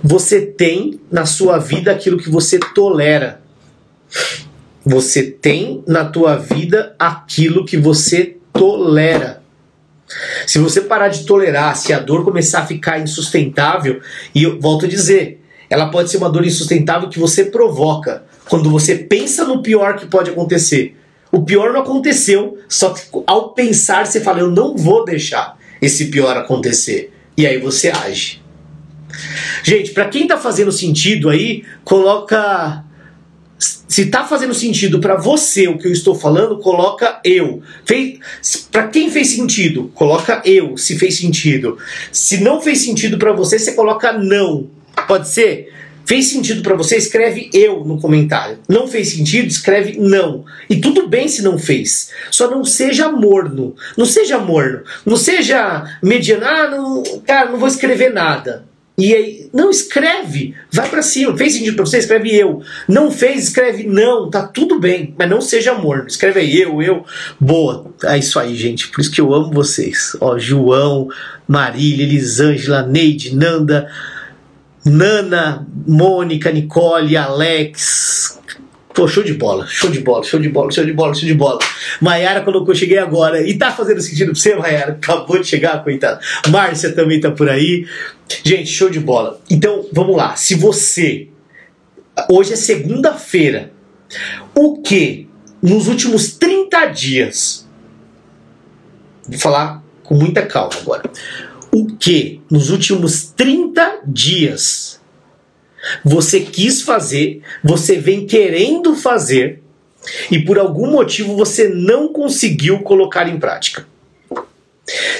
[0.02, 3.40] Você tem na sua vida aquilo que você tolera.
[4.84, 9.42] Você tem na tua vida aquilo que você tolera.
[10.46, 14.00] Se você parar de tolerar, se a dor começar a ficar insustentável,
[14.34, 18.70] e eu volto a dizer, ela pode ser uma dor insustentável que você provoca quando
[18.70, 20.96] você pensa no pior que pode acontecer.
[21.30, 26.06] O pior não aconteceu, só que ao pensar você fala: eu não vou deixar esse
[26.06, 27.12] pior acontecer.
[27.36, 28.42] E aí você age.
[29.62, 32.84] Gente, para quem tá fazendo sentido aí, coloca
[33.58, 37.62] se tá fazendo sentido para você o que eu estou falando, coloca eu.
[38.72, 41.78] Para quem fez sentido, coloca eu, se fez sentido.
[42.10, 44.68] Se não fez sentido para você, você coloca não.
[45.06, 45.72] Pode ser?
[46.06, 46.96] Fez sentido para você?
[46.96, 48.58] Escreve eu no comentário.
[48.68, 49.48] Não fez sentido?
[49.48, 50.44] Escreve não.
[50.68, 52.10] E tudo bem se não fez.
[52.30, 53.74] Só não seja morno.
[53.96, 54.82] Não seja morno.
[55.04, 56.44] Não seja mediano.
[56.44, 58.64] Ah, não, cara, não vou escrever nada.
[58.96, 61.36] E aí, não escreve, vai para cima.
[61.36, 61.98] Fez sentido para você?
[61.98, 62.62] Escreve eu.
[62.88, 63.48] Não fez?
[63.48, 64.30] Escreve não.
[64.30, 66.06] Tá tudo bem, mas não seja morno.
[66.06, 67.04] Escreve aí eu, eu.
[67.40, 67.92] Boa.
[68.04, 68.88] É isso aí, gente.
[68.88, 70.16] Por isso que eu amo vocês.
[70.20, 71.08] Ó, João,
[71.48, 73.90] Marília, Elisângela, Neide, Nanda.
[74.84, 78.38] Nana, Mônica, Nicole, Alex,
[78.94, 81.34] Pô, show de bola, show de bola, show de bola, show de bola, show de
[81.34, 81.58] bola.
[82.00, 83.42] Maiara colocou, cheguei agora.
[83.42, 84.92] E tá fazendo sentido pra você, Maiara?
[84.92, 86.20] Acabou de chegar, coitada.
[86.48, 87.88] Márcia também tá por aí.
[88.44, 89.40] Gente, show de bola.
[89.50, 90.36] Então, vamos lá.
[90.36, 91.26] Se você.
[92.30, 93.72] Hoje é segunda-feira.
[94.54, 95.28] O que
[95.60, 97.68] nos últimos 30 dias.
[99.28, 101.10] Vou falar com muita calma agora.
[101.72, 103.63] O que nos últimos 30
[104.06, 105.00] dias
[106.04, 109.62] você quis fazer, você vem querendo fazer
[110.30, 113.86] e por algum motivo você não conseguiu colocar em prática.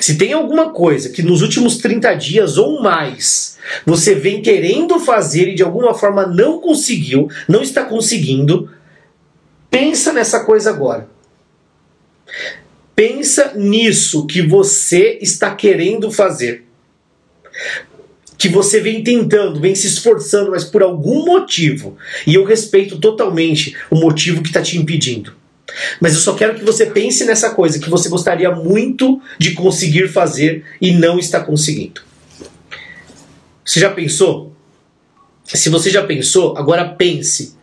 [0.00, 3.56] Se tem alguma coisa que nos últimos 30 dias ou mais
[3.86, 8.70] você vem querendo fazer e de alguma forma não conseguiu, não está conseguindo,
[9.70, 11.08] pensa nessa coisa agora.
[12.94, 16.64] Pensa nisso que você está querendo fazer
[18.36, 23.76] que você vem tentando, vem se esforçando, mas por algum motivo, e eu respeito totalmente
[23.90, 25.32] o motivo que está te impedindo.
[26.00, 30.08] Mas eu só quero que você pense nessa coisa que você gostaria muito de conseguir
[30.08, 32.02] fazer e não está conseguindo.
[33.64, 34.52] Você já pensou?
[35.44, 37.56] Se você já pensou, agora pense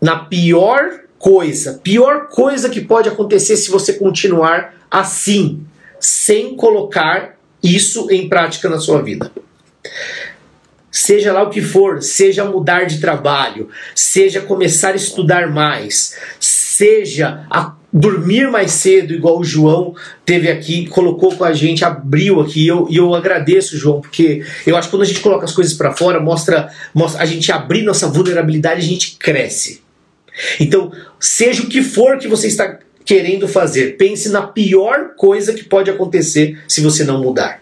[0.00, 5.64] na pior coisa, pior coisa que pode acontecer se você continuar assim,
[6.00, 9.30] sem colocar isso em prática na sua vida.
[10.94, 17.46] Seja lá o que for, seja mudar de trabalho, seja começar a estudar mais, seja
[17.50, 22.64] a dormir mais cedo, igual o João teve aqui, colocou com a gente, abriu aqui.
[22.64, 25.72] E eu, eu agradeço, João, porque eu acho que quando a gente coloca as coisas
[25.72, 29.82] para fora, mostra, mostra a gente abrir nossa vulnerabilidade, a gente cresce.
[30.60, 35.64] Então, seja o que for que você está querendo fazer, pense na pior coisa que
[35.64, 37.61] pode acontecer se você não mudar.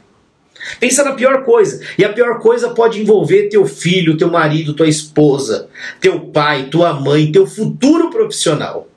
[0.79, 1.81] Pensa na pior coisa.
[1.99, 5.69] E a pior coisa pode envolver teu filho, teu marido, tua esposa,
[6.01, 8.89] teu pai, tua mãe, teu futuro profissional.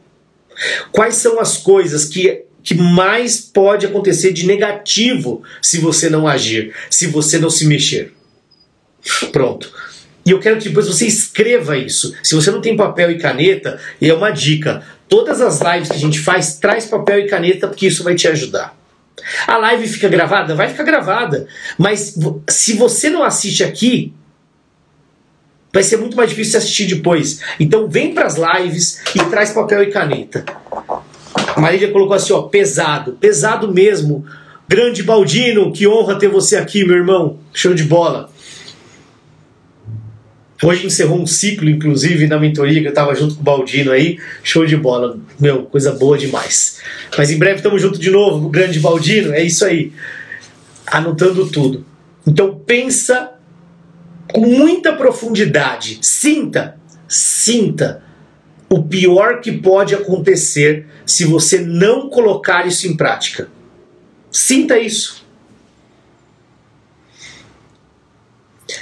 [0.92, 6.74] Quais são as coisas que, que mais pode acontecer de negativo se você não agir,
[6.90, 8.14] se você não se mexer?
[9.32, 9.72] Pronto.
[10.26, 12.16] E eu quero que depois você escreva isso.
[12.24, 14.84] Se você não tem papel e caneta, é uma dica.
[15.10, 18.28] Todas as lives que a gente faz, traz papel e caneta, porque isso vai te
[18.28, 18.78] ajudar.
[19.48, 20.56] A live fica gravada?
[20.56, 21.48] Vai ficar gravada.
[21.78, 22.18] Mas
[22.50, 24.14] se você não assiste aqui,
[25.72, 27.42] vai ser muito mais difícil assistir depois.
[27.60, 30.46] Então vem para as lives e traz papel e caneta.
[31.56, 34.26] A Marília colocou assim, ó, pesado, pesado mesmo.
[34.68, 37.38] Grande Baldino, que honra ter você aqui, meu irmão.
[37.54, 38.33] Show de bola.
[40.64, 44.18] Hoje encerrou um ciclo, inclusive, na mentoria, que eu estava junto com o Baldino aí.
[44.42, 45.20] Show de bola.
[45.38, 46.80] Meu, coisa boa demais.
[47.18, 49.34] Mas em breve estamos juntos de novo, o grande Baldino.
[49.34, 49.92] É isso aí.
[50.88, 51.86] Anotando tudo.
[52.26, 53.34] Então pensa
[54.32, 56.00] com muita profundidade.
[56.02, 56.78] Sinta,
[57.10, 58.02] sinta
[58.70, 63.50] o pior que pode acontecer se você não colocar isso em prática.
[64.32, 65.26] Sinta isso.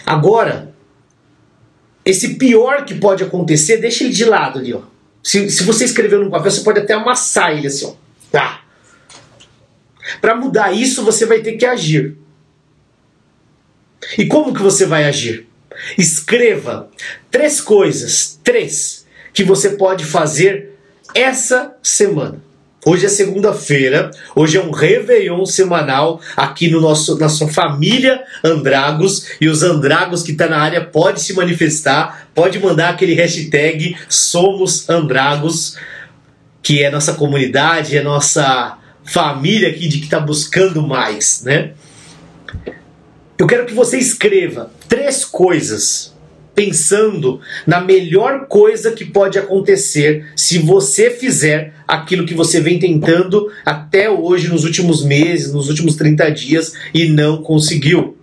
[0.06, 0.71] Agora,
[2.04, 4.82] esse pior que pode acontecer, deixa ele de lado ali, ó.
[5.24, 7.94] Se, se você escreveu no papel, você pode até amassar ele assim, ó.
[8.32, 8.62] Tá.
[10.20, 12.18] Para mudar isso, você vai ter que agir.
[14.18, 15.48] E como que você vai agir?
[15.98, 16.90] Escreva
[17.30, 20.72] três coisas, três, que você pode fazer
[21.14, 22.42] essa semana.
[22.84, 29.28] Hoje é segunda-feira, hoje é um Réveillon semanal aqui no nosso, na sua família Andragos.
[29.40, 34.90] E os Andragos que está na área pode se manifestar, pode mandar aquele hashtag Somos
[34.90, 35.78] Andragos,
[36.64, 41.74] que é nossa comunidade, é nossa família aqui de que está buscando mais, né?
[43.38, 46.16] Eu quero que você escreva três coisas
[46.62, 53.52] pensando na melhor coisa que pode acontecer se você fizer aquilo que você vem tentando
[53.66, 58.16] até hoje, nos últimos meses, nos últimos 30 dias e não conseguiu.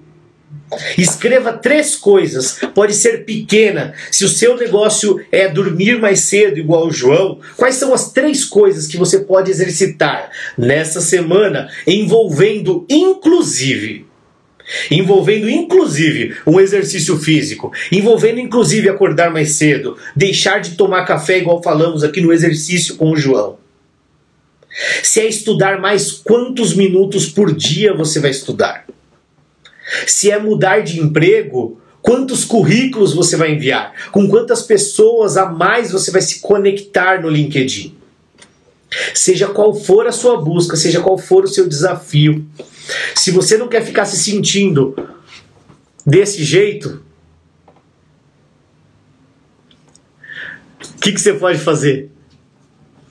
[0.96, 3.94] Escreva três coisas, pode ser pequena.
[4.10, 8.44] Se o seu negócio é dormir mais cedo, igual o João, quais são as três
[8.44, 14.07] coisas que você pode exercitar nessa semana, envolvendo inclusive
[14.90, 21.62] envolvendo inclusive um exercício físico, envolvendo inclusive acordar mais cedo, deixar de tomar café, igual
[21.62, 23.58] falamos aqui no exercício com o João.
[25.02, 28.86] Se é estudar mais, quantos minutos por dia você vai estudar?
[30.06, 34.10] Se é mudar de emprego, quantos currículos você vai enviar?
[34.12, 37.97] Com quantas pessoas a mais você vai se conectar no LinkedIn?
[39.14, 42.46] Seja qual for a sua busca, seja qual for o seu desafio,
[43.14, 44.96] se você não quer ficar se sentindo
[46.06, 47.02] desse jeito,
[50.98, 52.10] O que, que você pode fazer?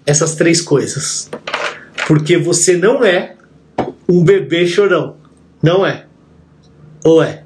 [0.05, 1.29] Essas três coisas.
[2.05, 3.35] Porque você não é
[4.09, 5.15] um bebê chorão.
[5.63, 6.05] Não é.
[7.03, 7.43] Ou é?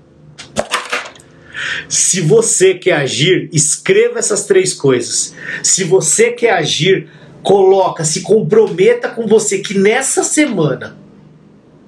[1.87, 5.35] Se você quer agir, escreva essas três coisas.
[5.61, 7.07] Se você quer agir,
[7.43, 10.97] coloca, se comprometa com você que nessa semana,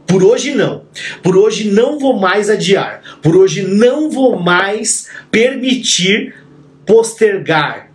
[0.05, 0.83] por hoje não,
[1.21, 6.35] por hoje não vou mais adiar, por hoje não vou mais permitir
[6.85, 7.91] postergar,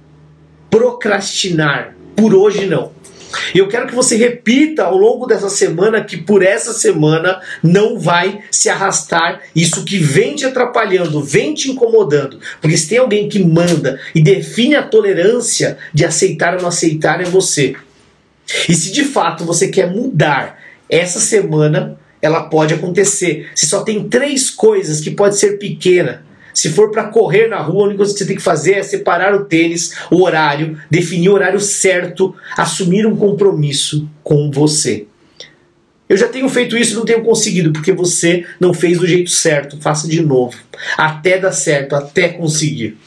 [0.70, 2.92] procrastinar, por hoje não.
[3.54, 7.98] E eu quero que você repita ao longo dessa semana que por essa semana não
[7.98, 12.38] vai se arrastar isso que vem te atrapalhando, vem te incomodando.
[12.60, 17.20] Porque se tem alguém que manda e define a tolerância de aceitar ou não aceitar,
[17.20, 17.74] é você.
[18.68, 20.58] E se de fato você quer mudar
[20.88, 23.50] essa semana, ela pode acontecer.
[23.54, 26.24] Se só tem três coisas que pode ser pequena,
[26.58, 28.82] se for para correr na rua, a única coisa que você tem que fazer é
[28.82, 35.06] separar o tênis, o horário, definir o horário certo, assumir um compromisso com você.
[36.08, 39.30] Eu já tenho feito isso e não tenho conseguido, porque você não fez do jeito
[39.30, 39.80] certo.
[39.80, 40.58] Faça de novo.
[40.96, 42.98] Até dar certo, até conseguir.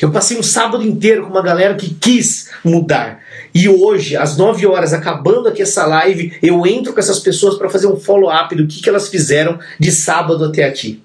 [0.00, 3.18] Eu passei um sábado inteiro com uma galera que quis mudar.
[3.52, 7.68] E hoje, às 9 horas, acabando aqui essa live, eu entro com essas pessoas para
[7.68, 11.02] fazer um follow-up do que, que elas fizeram de sábado até aqui.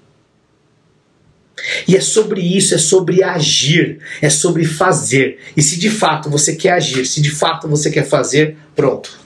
[1.86, 5.38] E é sobre isso, é sobre agir, é sobre fazer.
[5.56, 9.20] E se de fato você quer agir, se de fato você quer fazer, pronto.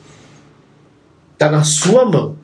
[1.35, 2.39] Está na sua mão.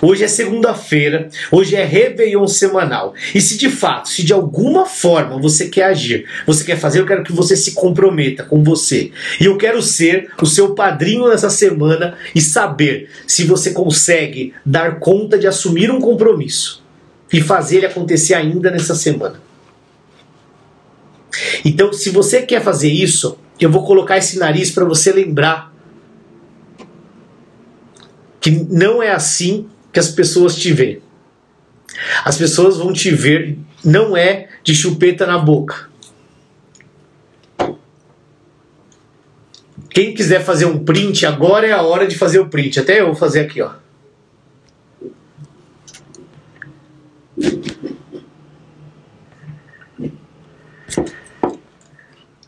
[0.00, 3.14] Hoje é segunda-feira, hoje é Réveillon semanal.
[3.34, 7.06] E se de fato, se de alguma forma você quer agir, você quer fazer, eu
[7.06, 9.10] quero que você se comprometa com você.
[9.40, 14.98] E eu quero ser o seu padrinho nessa semana e saber se você consegue dar
[14.98, 16.81] conta de assumir um compromisso
[17.32, 19.40] e fazer ele acontecer ainda nessa semana.
[21.64, 25.72] Então, se você quer fazer isso, eu vou colocar esse nariz para você lembrar
[28.40, 31.00] que não é assim que as pessoas te veem.
[32.24, 35.90] As pessoas vão te ver, não é de chupeta na boca.
[39.90, 42.80] Quem quiser fazer um print, agora é a hora de fazer o print.
[42.80, 43.81] Até eu vou fazer aqui, ó.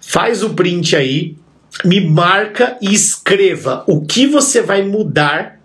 [0.00, 1.36] Faz o print aí,
[1.84, 5.60] me marca e escreva o que você vai mudar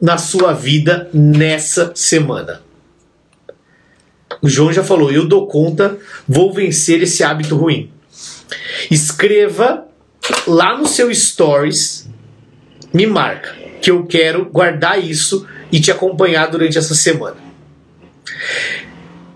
[0.00, 2.60] na sua vida nessa semana.
[4.42, 5.96] O João já falou, eu dou conta,
[6.28, 7.90] vou vencer esse hábito ruim.
[8.90, 9.86] Escreva
[10.46, 12.06] lá no seu stories,
[12.92, 17.36] me marca, que eu quero guardar isso e te acompanhar durante essa semana.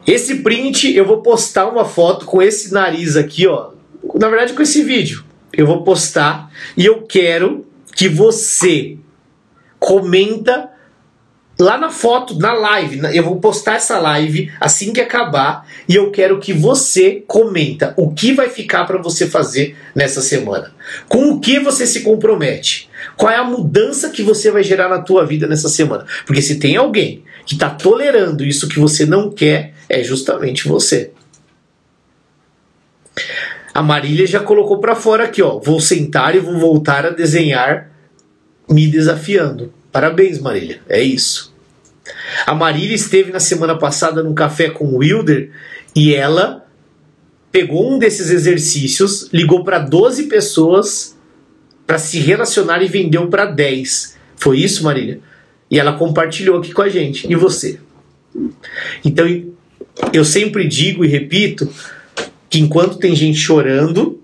[0.09, 3.73] Esse print eu vou postar uma foto com esse nariz aqui, ó,
[4.15, 5.23] na verdade, com esse vídeo.
[5.53, 8.97] Eu vou postar e eu quero que você
[9.79, 10.71] comenta
[11.59, 13.01] lá na foto, na live.
[13.13, 18.11] Eu vou postar essa live assim que acabar e eu quero que você comenta o
[18.11, 20.73] que vai ficar para você fazer nessa semana.
[21.07, 22.89] Com o que você se compromete?
[23.15, 26.07] Qual é a mudança que você vai gerar na tua vida nessa semana?
[26.25, 31.11] Porque se tem alguém que está tolerando isso que você não quer, é justamente você.
[33.73, 35.59] A Marília já colocou para fora aqui, ó.
[35.59, 37.91] Vou sentar e vou voltar a desenhar
[38.69, 39.73] me desafiando.
[39.91, 40.81] Parabéns, Marília.
[40.89, 41.55] É isso.
[42.47, 45.51] A Marília esteve na semana passada num café com o Wilder
[45.95, 46.67] e ela
[47.51, 51.17] pegou um desses exercícios, ligou para 12 pessoas
[51.87, 54.17] para se relacionar e vendeu para 10.
[54.37, 55.21] Foi isso, Marília?
[55.71, 57.31] E ela compartilhou aqui com a gente.
[57.31, 57.81] E você?
[59.05, 59.27] Então,
[60.13, 61.69] eu sempre digo e repito
[62.49, 64.21] que enquanto tem gente chorando,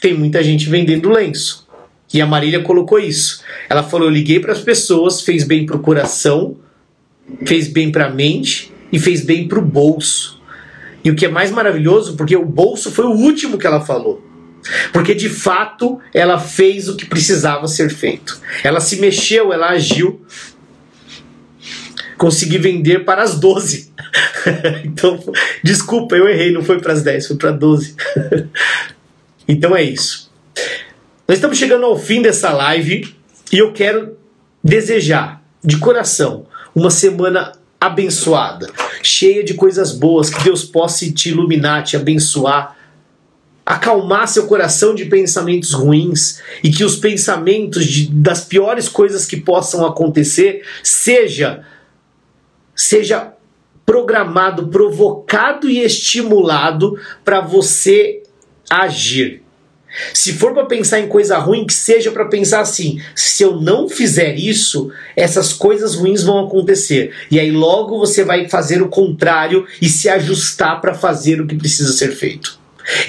[0.00, 1.66] tem muita gente vendendo lenço.
[2.12, 3.42] E a Marília colocou isso.
[3.68, 6.56] Ela falou: eu liguei para as pessoas, fez bem para o coração,
[7.44, 10.40] fez bem para a mente e fez bem para o bolso.
[11.04, 14.24] E o que é mais maravilhoso, porque o bolso foi o último que ela falou.
[14.92, 18.40] Porque de fato ela fez o que precisava ser feito.
[18.64, 20.20] Ela se mexeu, ela agiu.
[22.16, 23.92] Consegui vender para as 12.
[24.84, 25.18] então,
[25.62, 27.94] desculpa, eu errei, não foi para as 10, foi para 12.
[29.46, 30.30] então é isso.
[31.28, 33.14] Nós estamos chegando ao fim dessa live
[33.52, 34.16] e eu quero
[34.62, 38.70] desejar de coração uma semana abençoada,
[39.02, 42.76] cheia de coisas boas, que Deus possa te iluminar, te abençoar,
[43.64, 49.36] acalmar seu coração de pensamentos ruins e que os pensamentos de, das piores coisas que
[49.36, 51.64] possam acontecer seja
[52.76, 53.32] seja
[53.86, 58.22] programado, provocado e estimulado para você
[58.70, 59.42] agir.
[60.12, 63.88] Se for para pensar em coisa ruim, que seja para pensar assim: se eu não
[63.88, 67.14] fizer isso, essas coisas ruins vão acontecer.
[67.30, 71.56] E aí logo você vai fazer o contrário e se ajustar para fazer o que
[71.56, 72.58] precisa ser feito.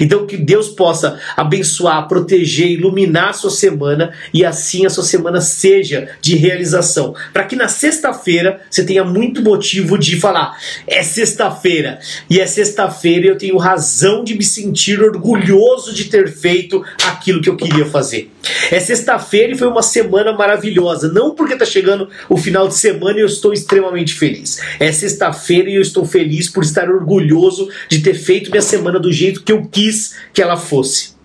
[0.00, 5.40] Então que Deus possa abençoar, proteger, iluminar a sua semana e assim a sua semana
[5.40, 7.14] seja de realização.
[7.32, 10.56] Para que na sexta-feira você tenha muito motivo de falar:
[10.86, 11.98] é sexta-feira
[12.28, 17.48] e é sexta-feira eu tenho razão de me sentir orgulhoso de ter feito aquilo que
[17.48, 18.30] eu queria fazer.
[18.70, 23.18] É sexta-feira e foi uma semana maravilhosa, não porque está chegando o final de semana
[23.18, 24.60] e eu estou extremamente feliz.
[24.78, 29.12] É sexta-feira e eu estou feliz por estar orgulhoso de ter feito minha semana do
[29.12, 31.16] jeito que eu quis que ela fosse.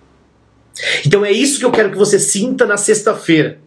[1.06, 3.58] Então é isso que eu quero que você sinta na sexta-feira.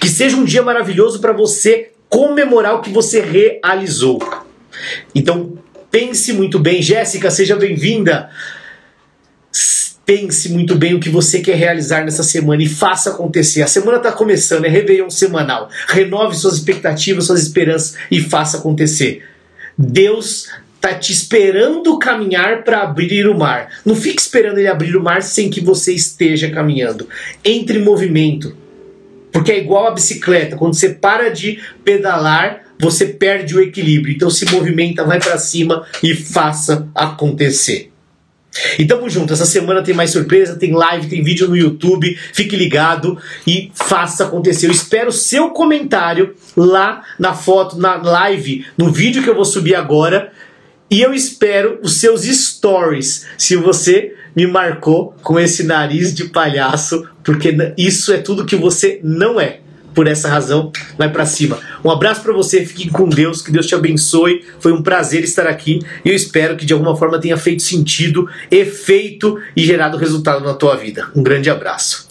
[0.00, 4.18] Que seja um dia maravilhoso para você comemorar o que você realizou.
[5.14, 5.58] Então
[5.90, 8.30] pense muito bem, Jéssica, seja bem-vinda.
[10.06, 13.62] Pense muito bem o que você quer realizar nessa semana e faça acontecer.
[13.62, 15.68] A semana está começando, é Réveillon semanal.
[15.88, 19.24] Renove suas expectativas, suas esperanças e faça acontecer.
[19.76, 20.48] Deus
[20.80, 23.80] tá te esperando caminhar para abrir o mar.
[23.84, 27.08] Não fique esperando ele abrir o mar sem que você esteja caminhando.
[27.44, 28.56] Entre em movimento.
[29.32, 34.14] Porque é igual a bicicleta, quando você para de pedalar, você perde o equilíbrio.
[34.14, 37.90] Então se movimenta, vai para cima e faça acontecer.
[38.78, 42.56] E tamo junto, essa semana tem mais surpresa, tem live, tem vídeo no YouTube, fique
[42.56, 44.66] ligado e faça acontecer.
[44.66, 49.74] Eu espero seu comentário lá na foto, na live, no vídeo que eu vou subir
[49.74, 50.32] agora,
[50.90, 57.08] e eu espero os seus stories, se você me marcou com esse nariz de palhaço,
[57.24, 59.60] porque isso é tudo que você não é.
[59.96, 61.58] Por essa razão, vai para cima.
[61.82, 64.44] Um abraço para você, fique com Deus, que Deus te abençoe.
[64.60, 68.28] Foi um prazer estar aqui e eu espero que de alguma forma tenha feito sentido,
[68.50, 71.08] efeito e gerado resultado na tua vida.
[71.16, 72.05] Um grande abraço.